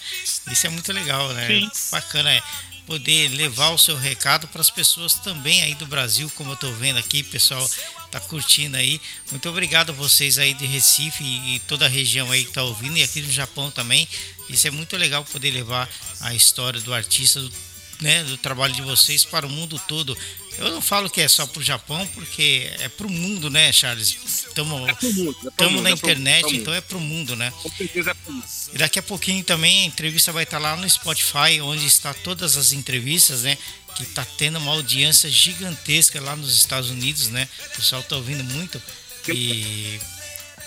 Isso 0.50 0.66
é 0.66 0.70
muito 0.70 0.92
legal, 0.92 1.32
né? 1.32 1.46
Sim. 1.46 1.70
Bacana 1.90 2.32
é 2.32 2.42
poder 2.86 3.28
levar 3.28 3.70
o 3.70 3.78
seu 3.78 3.96
recado 3.96 4.48
para 4.48 4.60
as 4.60 4.70
pessoas 4.70 5.14
também 5.14 5.62
aí 5.62 5.74
do 5.76 5.86
Brasil, 5.86 6.30
como 6.34 6.50
eu 6.50 6.54
estou 6.54 6.74
vendo 6.74 6.98
aqui, 6.98 7.22
pessoal 7.22 7.68
tá 8.10 8.18
curtindo 8.18 8.76
aí. 8.76 9.00
Muito 9.30 9.48
obrigado 9.48 9.90
a 9.90 9.92
vocês 9.92 10.38
aí 10.38 10.52
de 10.52 10.66
Recife 10.66 11.22
e 11.22 11.60
toda 11.68 11.86
a 11.86 11.88
região 11.88 12.28
aí 12.32 12.44
que 12.44 12.52
tá 12.52 12.64
ouvindo 12.64 12.96
e 12.96 13.02
aqui 13.04 13.20
no 13.20 13.30
Japão 13.30 13.70
também. 13.70 14.08
Isso 14.48 14.66
é 14.66 14.70
muito 14.72 14.96
legal 14.96 15.24
poder 15.24 15.52
levar 15.52 15.88
a 16.20 16.34
história 16.34 16.80
do 16.80 16.92
artista, 16.92 17.40
do 17.40 17.52
né, 18.00 18.24
do 18.24 18.36
trabalho 18.36 18.72
de 18.72 18.82
vocês 18.82 19.24
para 19.24 19.46
o 19.46 19.50
mundo 19.50 19.80
todo. 19.86 20.16
Eu 20.58 20.70
não 20.72 20.80
falo 20.82 21.08
que 21.08 21.20
é 21.20 21.28
só 21.28 21.46
para 21.46 21.60
o 21.60 21.62
Japão, 21.62 22.06
porque 22.08 22.70
é 22.80 22.88
para 22.88 23.06
o 23.06 23.10
mundo, 23.10 23.48
né, 23.48 23.72
Charles? 23.72 24.16
Estamos 24.46 24.88
é 24.88 25.80
na 25.80 25.88
é 25.88 25.92
internet, 25.92 26.42
pro, 26.42 26.54
então 26.54 26.74
é 26.74 26.80
para 26.80 26.96
o 26.96 27.00
mundo, 27.00 27.34
né? 27.36 27.52
Com 27.62 27.70
certeza 27.70 28.10
é 28.10 28.14
pro 28.14 28.32
mundo. 28.32 28.44
E 28.72 28.78
daqui 28.78 28.98
a 28.98 29.02
pouquinho 29.02 29.42
também 29.44 29.82
a 29.82 29.84
entrevista 29.86 30.32
vai 30.32 30.44
estar 30.44 30.58
lá 30.58 30.76
no 30.76 30.88
Spotify, 30.88 31.60
onde 31.62 31.86
está 31.86 32.12
todas 32.12 32.56
as 32.56 32.72
entrevistas, 32.72 33.42
né? 33.42 33.56
Que 33.96 34.02
está 34.02 34.24
tendo 34.24 34.58
uma 34.58 34.72
audiência 34.72 35.30
gigantesca 35.30 36.20
lá 36.20 36.36
nos 36.36 36.56
Estados 36.56 36.90
Unidos, 36.90 37.28
né? 37.28 37.48
O 37.72 37.76
pessoal 37.76 38.02
está 38.02 38.16
ouvindo 38.16 38.44
muito. 38.44 38.80
E 39.28 40.00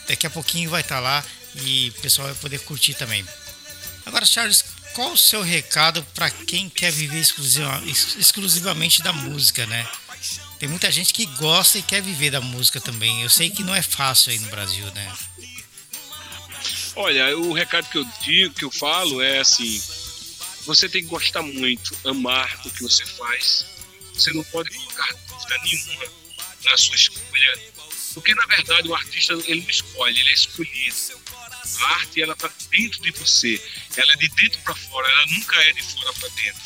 daqui 0.07 0.25
a 0.25 0.29
pouquinho 0.29 0.69
vai 0.69 0.81
estar 0.81 0.99
lá 0.99 1.23
e 1.55 1.89
o 1.89 2.01
pessoal 2.01 2.27
vai 2.27 2.37
poder 2.37 2.59
curtir 2.59 2.93
também. 2.93 3.23
Agora, 4.05 4.25
Charles, 4.25 4.65
qual 4.93 5.13
o 5.13 5.17
seu 5.17 5.41
recado 5.41 6.03
para 6.13 6.29
quem 6.29 6.69
quer 6.69 6.91
viver 6.91 7.19
exclusiva, 7.19 7.81
exclusivamente 7.85 9.01
da 9.01 9.11
música, 9.11 9.65
né? 9.65 9.87
Tem 10.59 10.69
muita 10.69 10.91
gente 10.91 11.13
que 11.13 11.25
gosta 11.25 11.77
e 11.77 11.83
quer 11.83 12.01
viver 12.01 12.31
da 12.31 12.39
música 12.39 12.79
também. 12.79 13.21
Eu 13.21 13.29
sei 13.29 13.49
que 13.49 13.63
não 13.63 13.75
é 13.75 13.81
fácil 13.81 14.31
aí 14.31 14.39
no 14.39 14.47
Brasil, 14.49 14.85
né? 14.93 15.13
Olha, 16.95 17.37
o 17.37 17.53
recado 17.53 17.89
que 17.89 17.97
eu 17.97 18.05
digo, 18.21 18.53
que 18.53 18.63
eu 18.63 18.71
falo 18.71 19.21
é 19.21 19.39
assim: 19.39 19.81
você 20.65 20.87
tem 20.87 21.03
que 21.03 21.09
gostar 21.09 21.41
muito, 21.41 21.97
amar 22.07 22.61
o 22.65 22.69
que 22.69 22.83
você 22.83 23.05
faz. 23.05 23.65
Você 24.13 24.31
não 24.31 24.43
pode 24.45 24.69
colocar 24.69 25.13
dúvida 25.27 25.57
nenhuma 25.63 26.05
na 26.63 26.77
sua 26.77 26.95
escolha, 26.95 27.59
porque 28.13 28.33
na 28.35 28.45
verdade 28.45 28.87
o 28.87 28.95
artista 28.95 29.33
ele 29.45 29.61
não 29.61 29.69
escolhe, 29.69 30.19
ele 30.19 30.29
é 30.29 30.33
escolhido. 30.33 30.95
A 31.63 31.85
arte 31.95 32.21
ela 32.21 32.33
está 32.33 32.49
dentro 32.69 33.01
de 33.01 33.11
você, 33.11 33.61
ela 33.95 34.13
é 34.13 34.15
de 34.17 34.27
dentro 34.29 34.59
para 34.61 34.75
fora, 34.75 35.09
ela 35.09 35.25
nunca 35.27 35.55
é 35.63 35.73
de 35.73 35.81
fora 35.81 36.13
para 36.13 36.29
dentro. 36.29 36.61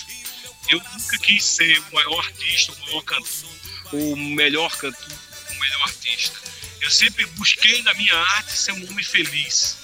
Eu 0.70 0.82
nunca 0.94 1.18
quis 1.20 1.44
ser 1.44 1.80
o 1.80 1.94
maior 1.94 2.20
artista, 2.20 2.74
o 2.74 2.80
maior 2.82 3.02
cantor, 3.04 3.50
o 3.94 4.16
melhor 4.16 4.76
cantor, 4.76 5.18
o 5.52 5.60
melhor 5.60 5.82
artista. 5.84 6.38
Eu 6.82 6.90
sempre 6.90 7.26
busquei 7.28 7.82
na 7.84 7.94
minha 7.94 8.16
arte 8.16 8.52
ser 8.52 8.74
um 8.74 8.90
homem 8.90 9.06
feliz. 9.06 9.78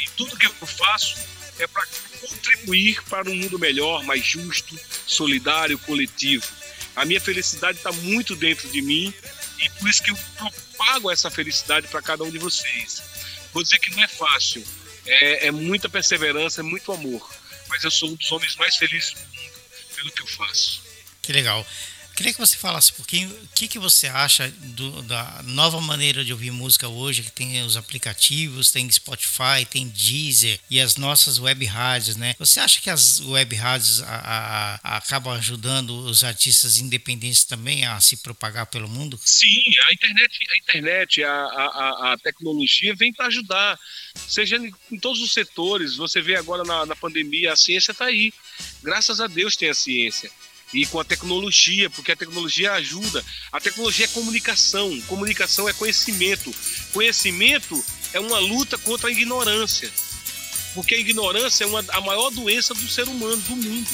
E 0.00 0.08
tudo 0.10 0.36
que 0.36 0.46
eu 0.46 0.66
faço 0.66 1.16
é 1.58 1.66
para 1.66 1.86
contribuir 2.20 3.02
para 3.04 3.30
um 3.30 3.34
mundo 3.34 3.58
melhor, 3.58 4.02
mais 4.02 4.24
justo, 4.24 4.78
solidário, 5.06 5.78
coletivo. 5.78 6.46
A 6.96 7.04
minha 7.04 7.20
felicidade 7.20 7.78
está 7.78 7.92
muito 7.92 8.34
dentro 8.34 8.68
de 8.70 8.80
mim 8.80 9.12
e 9.60 9.70
por 9.70 9.88
isso 9.88 10.02
que 10.02 10.10
eu 10.10 10.18
propago 10.36 11.10
essa 11.10 11.30
felicidade 11.30 11.88
para 11.88 12.02
cada 12.02 12.24
um 12.24 12.30
de 12.30 12.38
vocês. 12.38 13.02
Vou 13.54 13.62
dizer 13.62 13.78
que 13.78 13.90
não 13.92 14.02
é 14.02 14.08
fácil, 14.08 14.62
é, 15.06 15.46
é 15.46 15.50
muita 15.50 15.88
perseverança, 15.88 16.60
é 16.60 16.64
muito 16.64 16.92
amor. 16.92 17.32
Mas 17.68 17.84
eu 17.84 17.90
sou 17.90 18.10
um 18.10 18.14
dos 18.14 18.30
homens 18.32 18.56
mais 18.56 18.76
felizes 18.76 19.12
do 19.12 19.20
mundo 19.20 19.52
pelo 19.96 20.10
que 20.10 20.22
eu 20.22 20.26
faço. 20.26 20.82
Que 21.22 21.32
legal. 21.32 21.66
Queria 22.14 22.32
que 22.32 22.38
você 22.38 22.56
falasse 22.56 22.92
um 22.92 22.96
pouquinho 22.96 23.28
o 23.28 23.48
que, 23.54 23.66
que 23.66 23.78
você 23.78 24.06
acha 24.06 24.48
do, 24.48 25.02
da 25.02 25.42
nova 25.44 25.80
maneira 25.80 26.24
de 26.24 26.32
ouvir 26.32 26.52
música 26.52 26.86
hoje, 26.86 27.22
que 27.22 27.32
tem 27.32 27.60
os 27.62 27.76
aplicativos, 27.76 28.70
tem 28.70 28.88
Spotify, 28.90 29.66
tem 29.68 29.88
Deezer 29.88 30.60
e 30.70 30.80
as 30.80 30.96
nossas 30.96 31.40
web 31.40 31.64
rádios, 31.64 32.16
né? 32.16 32.34
Você 32.38 32.60
acha 32.60 32.80
que 32.80 32.88
as 32.88 33.18
web 33.20 33.54
rádios 33.56 34.00
a, 34.02 34.06
a, 34.06 34.74
a, 34.82 34.96
acabam 34.98 35.34
ajudando 35.34 35.90
os 35.90 36.22
artistas 36.22 36.78
independentes 36.78 37.44
também 37.44 37.84
a 37.84 38.00
se 38.00 38.18
propagar 38.18 38.66
pelo 38.66 38.88
mundo? 38.88 39.18
Sim, 39.24 39.62
a 39.88 39.92
internet, 39.92 40.38
a, 40.50 40.56
internet, 40.58 41.24
a, 41.24 42.12
a 42.12 42.16
tecnologia 42.22 42.94
vem 42.94 43.12
para 43.12 43.26
ajudar, 43.26 43.78
seja 44.28 44.56
em 44.56 44.98
todos 45.00 45.20
os 45.20 45.32
setores. 45.32 45.96
Você 45.96 46.22
vê 46.22 46.36
agora 46.36 46.62
na, 46.62 46.86
na 46.86 46.94
pandemia, 46.94 47.52
a 47.52 47.56
ciência 47.56 47.90
está 47.90 48.04
aí. 48.04 48.32
Graças 48.82 49.20
a 49.20 49.26
Deus 49.26 49.56
tem 49.56 49.68
a 49.68 49.74
ciência 49.74 50.30
e 50.74 50.84
com 50.86 50.98
a 50.98 51.04
tecnologia, 51.04 51.88
porque 51.88 52.12
a 52.12 52.16
tecnologia 52.16 52.72
ajuda. 52.72 53.24
A 53.52 53.60
tecnologia 53.60 54.06
é 54.06 54.08
comunicação, 54.08 55.00
comunicação 55.02 55.68
é 55.68 55.72
conhecimento. 55.72 56.52
Conhecimento 56.92 57.82
é 58.12 58.18
uma 58.18 58.40
luta 58.40 58.76
contra 58.76 59.08
a 59.08 59.12
ignorância, 59.12 59.90
porque 60.74 60.96
a 60.96 60.98
ignorância 60.98 61.64
é 61.64 61.66
uma, 61.66 61.84
a 61.88 62.00
maior 62.00 62.30
doença 62.30 62.74
do 62.74 62.88
ser 62.88 63.08
humano, 63.08 63.40
do 63.42 63.56
mundo. 63.56 63.88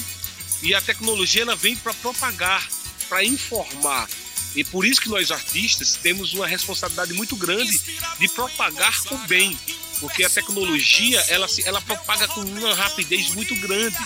E 0.63 0.73
a 0.73 0.81
tecnologia 0.81 1.43
ela 1.43 1.55
vem 1.55 1.75
para 1.75 1.93
propagar, 1.93 2.67
para 3.07 3.23
informar. 3.23 4.09
E 4.55 4.63
por 4.63 4.85
isso 4.85 5.01
que 5.01 5.09
nós 5.09 5.31
artistas 5.31 5.95
temos 5.95 6.33
uma 6.33 6.47
responsabilidade 6.47 7.13
muito 7.13 7.35
grande 7.35 7.79
de 8.19 8.27
propagar 8.29 8.93
o 9.11 9.17
bem, 9.27 9.57
porque 9.99 10.23
a 10.23 10.29
tecnologia 10.29 11.19
ela, 11.29 11.47
ela 11.63 11.81
propaga 11.81 12.27
com 12.27 12.41
uma 12.41 12.73
rapidez 12.73 13.29
muito 13.29 13.55
grande. 13.55 13.97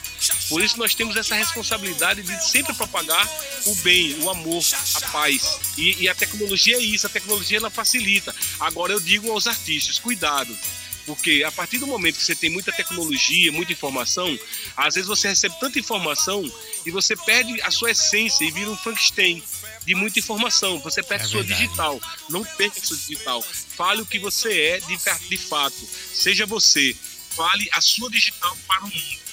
Por 0.50 0.64
isso 0.64 0.78
nós 0.78 0.94
temos 0.94 1.16
essa 1.16 1.36
responsabilidade 1.36 2.22
de 2.22 2.50
sempre 2.50 2.74
propagar 2.74 3.28
o 3.66 3.76
bem, 3.76 4.16
o 4.22 4.30
amor, 4.30 4.64
a 4.96 5.02
paz. 5.12 5.60
E, 5.78 6.04
e 6.04 6.10
a 6.10 6.16
tecnologia 6.16 6.78
é 6.78 6.82
isso, 6.82 7.08
a 7.08 7.10
tecnologia 7.10 7.58
ela 7.58 7.70
facilita. 7.70 8.36
Agora 8.60 8.94
eu 8.94 9.00
digo 9.00 9.32
aos 9.32 9.48
artistas, 9.48 10.00
cuidado. 10.00 10.56
Porque 11.06 11.44
a 11.46 11.52
partir 11.52 11.78
do 11.78 11.86
momento 11.86 12.18
que 12.18 12.24
você 12.24 12.36
tem 12.36 12.50
muita 12.50 12.72
tecnologia, 12.72 13.52
muita 13.52 13.72
informação, 13.72 14.38
às 14.76 14.96
vezes 14.96 15.08
você 15.08 15.28
recebe 15.28 15.56
tanta 15.60 15.78
informação 15.78 16.44
e 16.86 16.90
você 16.90 17.16
perde 17.16 17.62
a 17.62 17.70
sua 17.70 17.92
essência 17.92 18.44
e 18.44 18.52
vira 18.52 18.70
um 18.70 18.78
Frankenstein 18.78 19.44
de 19.86 19.94
muita 19.94 20.18
informação. 20.18 20.80
Você 20.80 21.04
perde 21.04 21.26
é 21.26 21.28
sua 21.28 21.44
digital. 21.44 22.02
Não 22.30 22.44
perca 22.44 22.80
sua 22.84 22.98
digital. 22.98 23.44
Fale 23.44 24.02
o 24.02 24.06
que 24.06 24.18
você 24.18 24.62
é 24.62 24.80
de, 24.80 24.98
de 25.30 25.38
fato. 25.38 25.88
Seja 26.14 26.46
você. 26.46 26.96
Fale 27.36 27.70
a 27.72 27.82
sua 27.82 28.10
digital 28.10 28.58
para 28.68 28.86
o 28.86 28.88
mundo. 28.88 29.25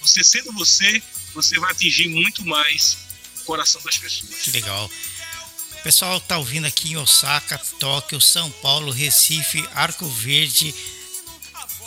Você 0.00 0.24
sendo 0.24 0.52
você, 0.52 1.02
você 1.34 1.58
vai 1.58 1.70
atingir 1.72 2.08
muito 2.08 2.44
mais 2.44 2.98
o 3.40 3.44
coração 3.44 3.80
das 3.82 3.98
pessoas. 3.98 4.34
Que 4.42 4.50
legal. 4.50 4.90
O 5.72 5.82
pessoal 5.82 6.20
tá 6.20 6.36
ouvindo 6.36 6.66
aqui 6.66 6.92
em 6.92 6.96
Osaka, 6.96 7.56
Tóquio, 7.78 8.20
São 8.20 8.50
Paulo, 8.50 8.90
Recife, 8.90 9.66
Arco 9.74 10.06
Verde, 10.08 10.74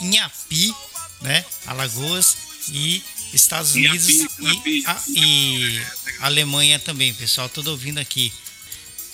Inhapi, 0.00 0.74
né? 1.20 1.44
Alagoas 1.66 2.36
e 2.70 3.02
Estados 3.32 3.74
Unidos 3.74 4.08
e, 4.08 4.84
a, 4.86 5.02
e 5.08 5.82
Alemanha 6.20 6.78
também, 6.78 7.12
pessoal, 7.14 7.48
tudo 7.48 7.70
ouvindo 7.70 7.98
aqui. 7.98 8.32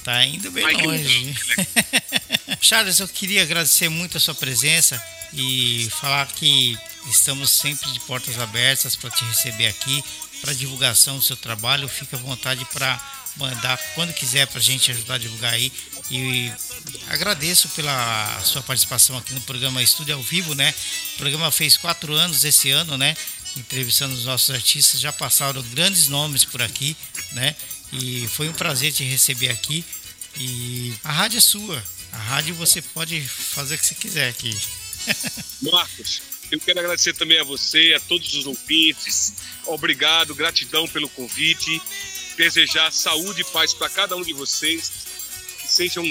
Tá 0.03 0.25
indo 0.25 0.51
bem 0.51 0.65
longe. 0.65 1.35
Charles, 2.61 3.01
eu 3.01 3.09
queria 3.09 3.43
agradecer 3.43 3.89
muito 3.89 4.19
a 4.19 4.21
sua 4.21 4.35
presença 4.35 5.03
e 5.33 5.89
falar 5.99 6.27
que 6.27 6.79
estamos 7.11 7.51
sempre 7.51 7.91
de 7.91 8.01
portas 8.01 8.39
abertas 8.39 8.95
para 8.95 9.11
te 9.11 9.25
receber 9.25 9.67
aqui, 9.67 10.05
para 10.43 10.53
divulgação 10.53 11.17
do 11.17 11.23
seu 11.23 11.37
trabalho. 11.37 11.89
Fique 11.89 12.15
à 12.15 12.19
vontade 12.19 12.65
para 12.67 13.01
mandar 13.37 13.79
quando 13.95 14.13
quiser 14.13 14.47
para 14.47 14.59
a 14.59 14.63
gente 14.63 14.91
ajudar 14.91 15.15
a 15.15 15.19
divulgar 15.19 15.55
aí. 15.55 15.73
E 16.11 16.53
agradeço 17.09 17.69
pela 17.71 18.41
sua 18.45 18.63
participação 18.63 19.17
aqui 19.17 19.33
no 19.33 19.41
programa 19.43 19.83
Estúdio 19.83 20.15
ao 20.15 20.23
Vivo, 20.23 20.55
né? 20.55 20.75
O 21.15 21.19
programa 21.19 21.51
fez 21.51 21.77
quatro 21.77 22.13
anos 22.13 22.45
esse 22.45 22.71
ano, 22.71 22.99
né? 22.99 23.17
Entrevistando 23.57 24.15
os 24.15 24.25
nossos 24.25 24.51
artistas, 24.55 25.01
já 25.01 25.13
passaram 25.13 25.63
grandes 25.63 26.09
nomes 26.09 26.45
por 26.45 26.61
aqui, 26.61 26.97
né? 27.33 27.57
E 27.93 28.29
foi 28.29 28.49
um 28.49 28.53
prazer 28.53 28.93
te 28.93 29.03
receber 29.03 29.49
aqui. 29.49 29.85
E 30.37 30.95
a 31.03 31.13
rádio 31.13 31.39
é 31.39 31.41
sua, 31.41 31.83
A 32.13 32.19
rádio 32.19 32.55
você 32.55 32.83
pode 32.83 33.21
fazer 33.21 33.75
o 33.75 33.79
que 33.79 33.87
você 33.87 33.95
quiser 33.95 34.29
aqui. 34.29 34.57
Marcos, 35.63 36.23
eu 36.51 36.59
quero 36.59 36.81
agradecer 36.81 37.15
também 37.15 37.39
a 37.39 37.45
você, 37.45 37.95
a 37.97 38.01
todos 38.01 38.35
os 38.35 38.47
ouvintes. 38.47 39.35
Obrigado, 39.67 40.35
gratidão 40.35 40.89
pelo 40.89 41.09
convite. 41.09 41.81
Desejar 42.37 42.93
saúde 42.93 43.43
e 43.43 43.45
paz 43.45 43.73
para 43.73 43.89
cada 43.89 44.17
um 44.17 44.23
de 44.23 44.33
vocês. 44.33 44.91
Que 45.61 45.69
sejam, 45.69 46.05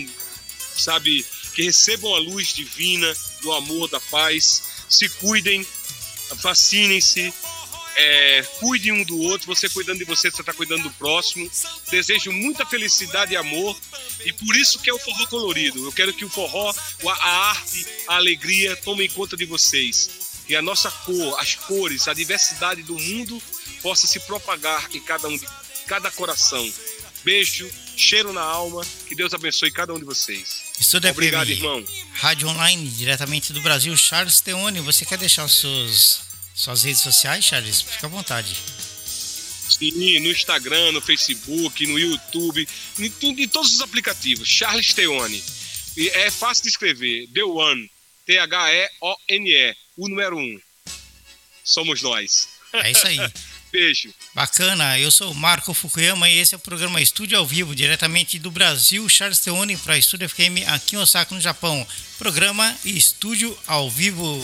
sabe, 0.78 1.26
que 1.54 1.64
recebam 1.64 2.16
a 2.16 2.20
luz 2.20 2.54
divina 2.54 3.14
do 3.42 3.52
amor, 3.52 3.90
da 3.90 4.00
paz. 4.00 4.64
Se 4.88 5.10
cuidem, 5.10 5.66
vacinem-se, 6.36 7.34
é, 7.96 8.44
cuide 8.60 8.92
um 8.92 9.04
do 9.04 9.20
outro, 9.20 9.48
você 9.48 9.68
cuidando 9.68 10.00
de 10.00 10.06
você, 10.06 10.32
você 10.32 10.42
está 10.42 10.54
cuidando 10.54 10.84
do 10.84 10.92
próximo. 10.92 11.50
Desejo 11.90 12.32
muita 12.32 12.66
felicidade 12.66 13.34
e 13.34 13.38
amor. 13.38 13.78
E 14.26 14.34
por 14.34 14.56
isso 14.56 14.80
que 14.80 14.90
é 14.90 14.94
o 14.94 15.00
forró 15.00 15.26
colorido. 15.28 15.86
Eu 15.86 15.92
quero 15.92 16.14
que 16.14 16.26
o 16.26 16.30
forró, 16.30 16.74
a 17.08 17.30
arte, 17.50 17.86
a 18.08 18.16
alegria 18.16 18.76
tomem 18.78 19.10
conta 19.10 19.36
de 19.36 19.46
vocês. 19.46 20.10
E 20.48 20.56
a 20.56 20.62
nossa 20.62 20.90
cor, 20.90 21.40
as 21.40 21.56
cores, 21.56 22.08
a 22.08 22.14
diversidade 22.14 22.82
do 22.84 22.98
mundo 22.98 23.42
possa 23.82 24.08
se 24.08 24.20
propagar 24.22 24.90
em 24.94 25.00
cada 25.00 25.28
um 25.28 25.40
cada 25.88 26.12
coração. 26.12 26.72
Beijo, 27.24 27.70
cheiro 27.98 28.32
na 28.32 28.42
alma. 28.42 28.86
Que 29.08 29.16
Deus 29.16 29.34
abençoe 29.34 29.72
cada 29.72 29.94
um 29.94 30.00
de 30.00 30.06
vocês. 30.06 30.62
Estúdio 30.80 31.10
Obrigado, 31.10 31.50
irmão. 31.50 31.84
Rádio 32.14 32.48
Online, 32.48 32.88
diretamente 32.90 33.52
do 33.52 33.62
Brasil, 33.62 33.96
Charles 33.98 34.40
Teone. 34.40 34.80
Você 34.82 35.06
quer 35.06 35.18
deixar 35.18 35.46
os 35.46 35.60
seus 35.60 36.29
suas 36.60 36.84
redes 36.84 37.02
sociais, 37.02 37.46
Charles? 37.46 37.82
Fica 37.82 38.08
à 38.08 38.10
vontade. 38.10 38.54
Sim, 39.70 40.20
no 40.20 40.30
Instagram, 40.30 40.92
no 40.92 41.00
Facebook, 41.02 41.88
no 41.88 41.98
YouTube, 41.98 42.68
em, 43.00 43.14
em 43.22 43.48
todos 43.48 43.74
os 43.76 43.82
aplicativos. 43.82 44.48
Charles 44.50 44.94
Teone. 44.94 45.42
É 45.98 46.30
fácil 46.30 46.64
de 46.64 46.70
escrever. 46.70 47.28
The 47.34 47.44
One. 47.44 47.90
T-H-E-O-N-E. 48.26 49.76
O 49.96 50.10
número 50.10 50.38
1. 50.38 50.40
Um. 50.40 50.60
Somos 51.64 52.02
nós. 52.02 52.50
É 52.74 52.92
isso 52.92 53.08
aí. 53.08 53.18
Beijo. 53.72 54.14
Bacana, 54.34 54.98
eu 55.00 55.12
sou 55.12 55.34
Marco 55.34 55.74
Fukuyama 55.74 56.28
e 56.28 56.40
esse 56.40 56.56
é 56.56 56.58
o 56.58 56.60
programa 56.60 57.00
Estúdio 57.00 57.38
ao 57.38 57.46
Vivo, 57.46 57.76
diretamente 57.76 58.40
do 58.40 58.50
Brasil, 58.50 59.08
Charles 59.08 59.40
Teone 59.40 59.78
para 59.78 59.98
Estúdio 59.98 60.28
FM 60.28 60.68
aqui 60.68 60.96
em 60.96 61.00
Osaka, 61.00 61.34
no 61.34 61.40
Japão. 61.40 61.86
Programa 62.18 62.76
Estúdio 62.84 63.58
ao 63.68 63.90
Vivo. 63.90 64.44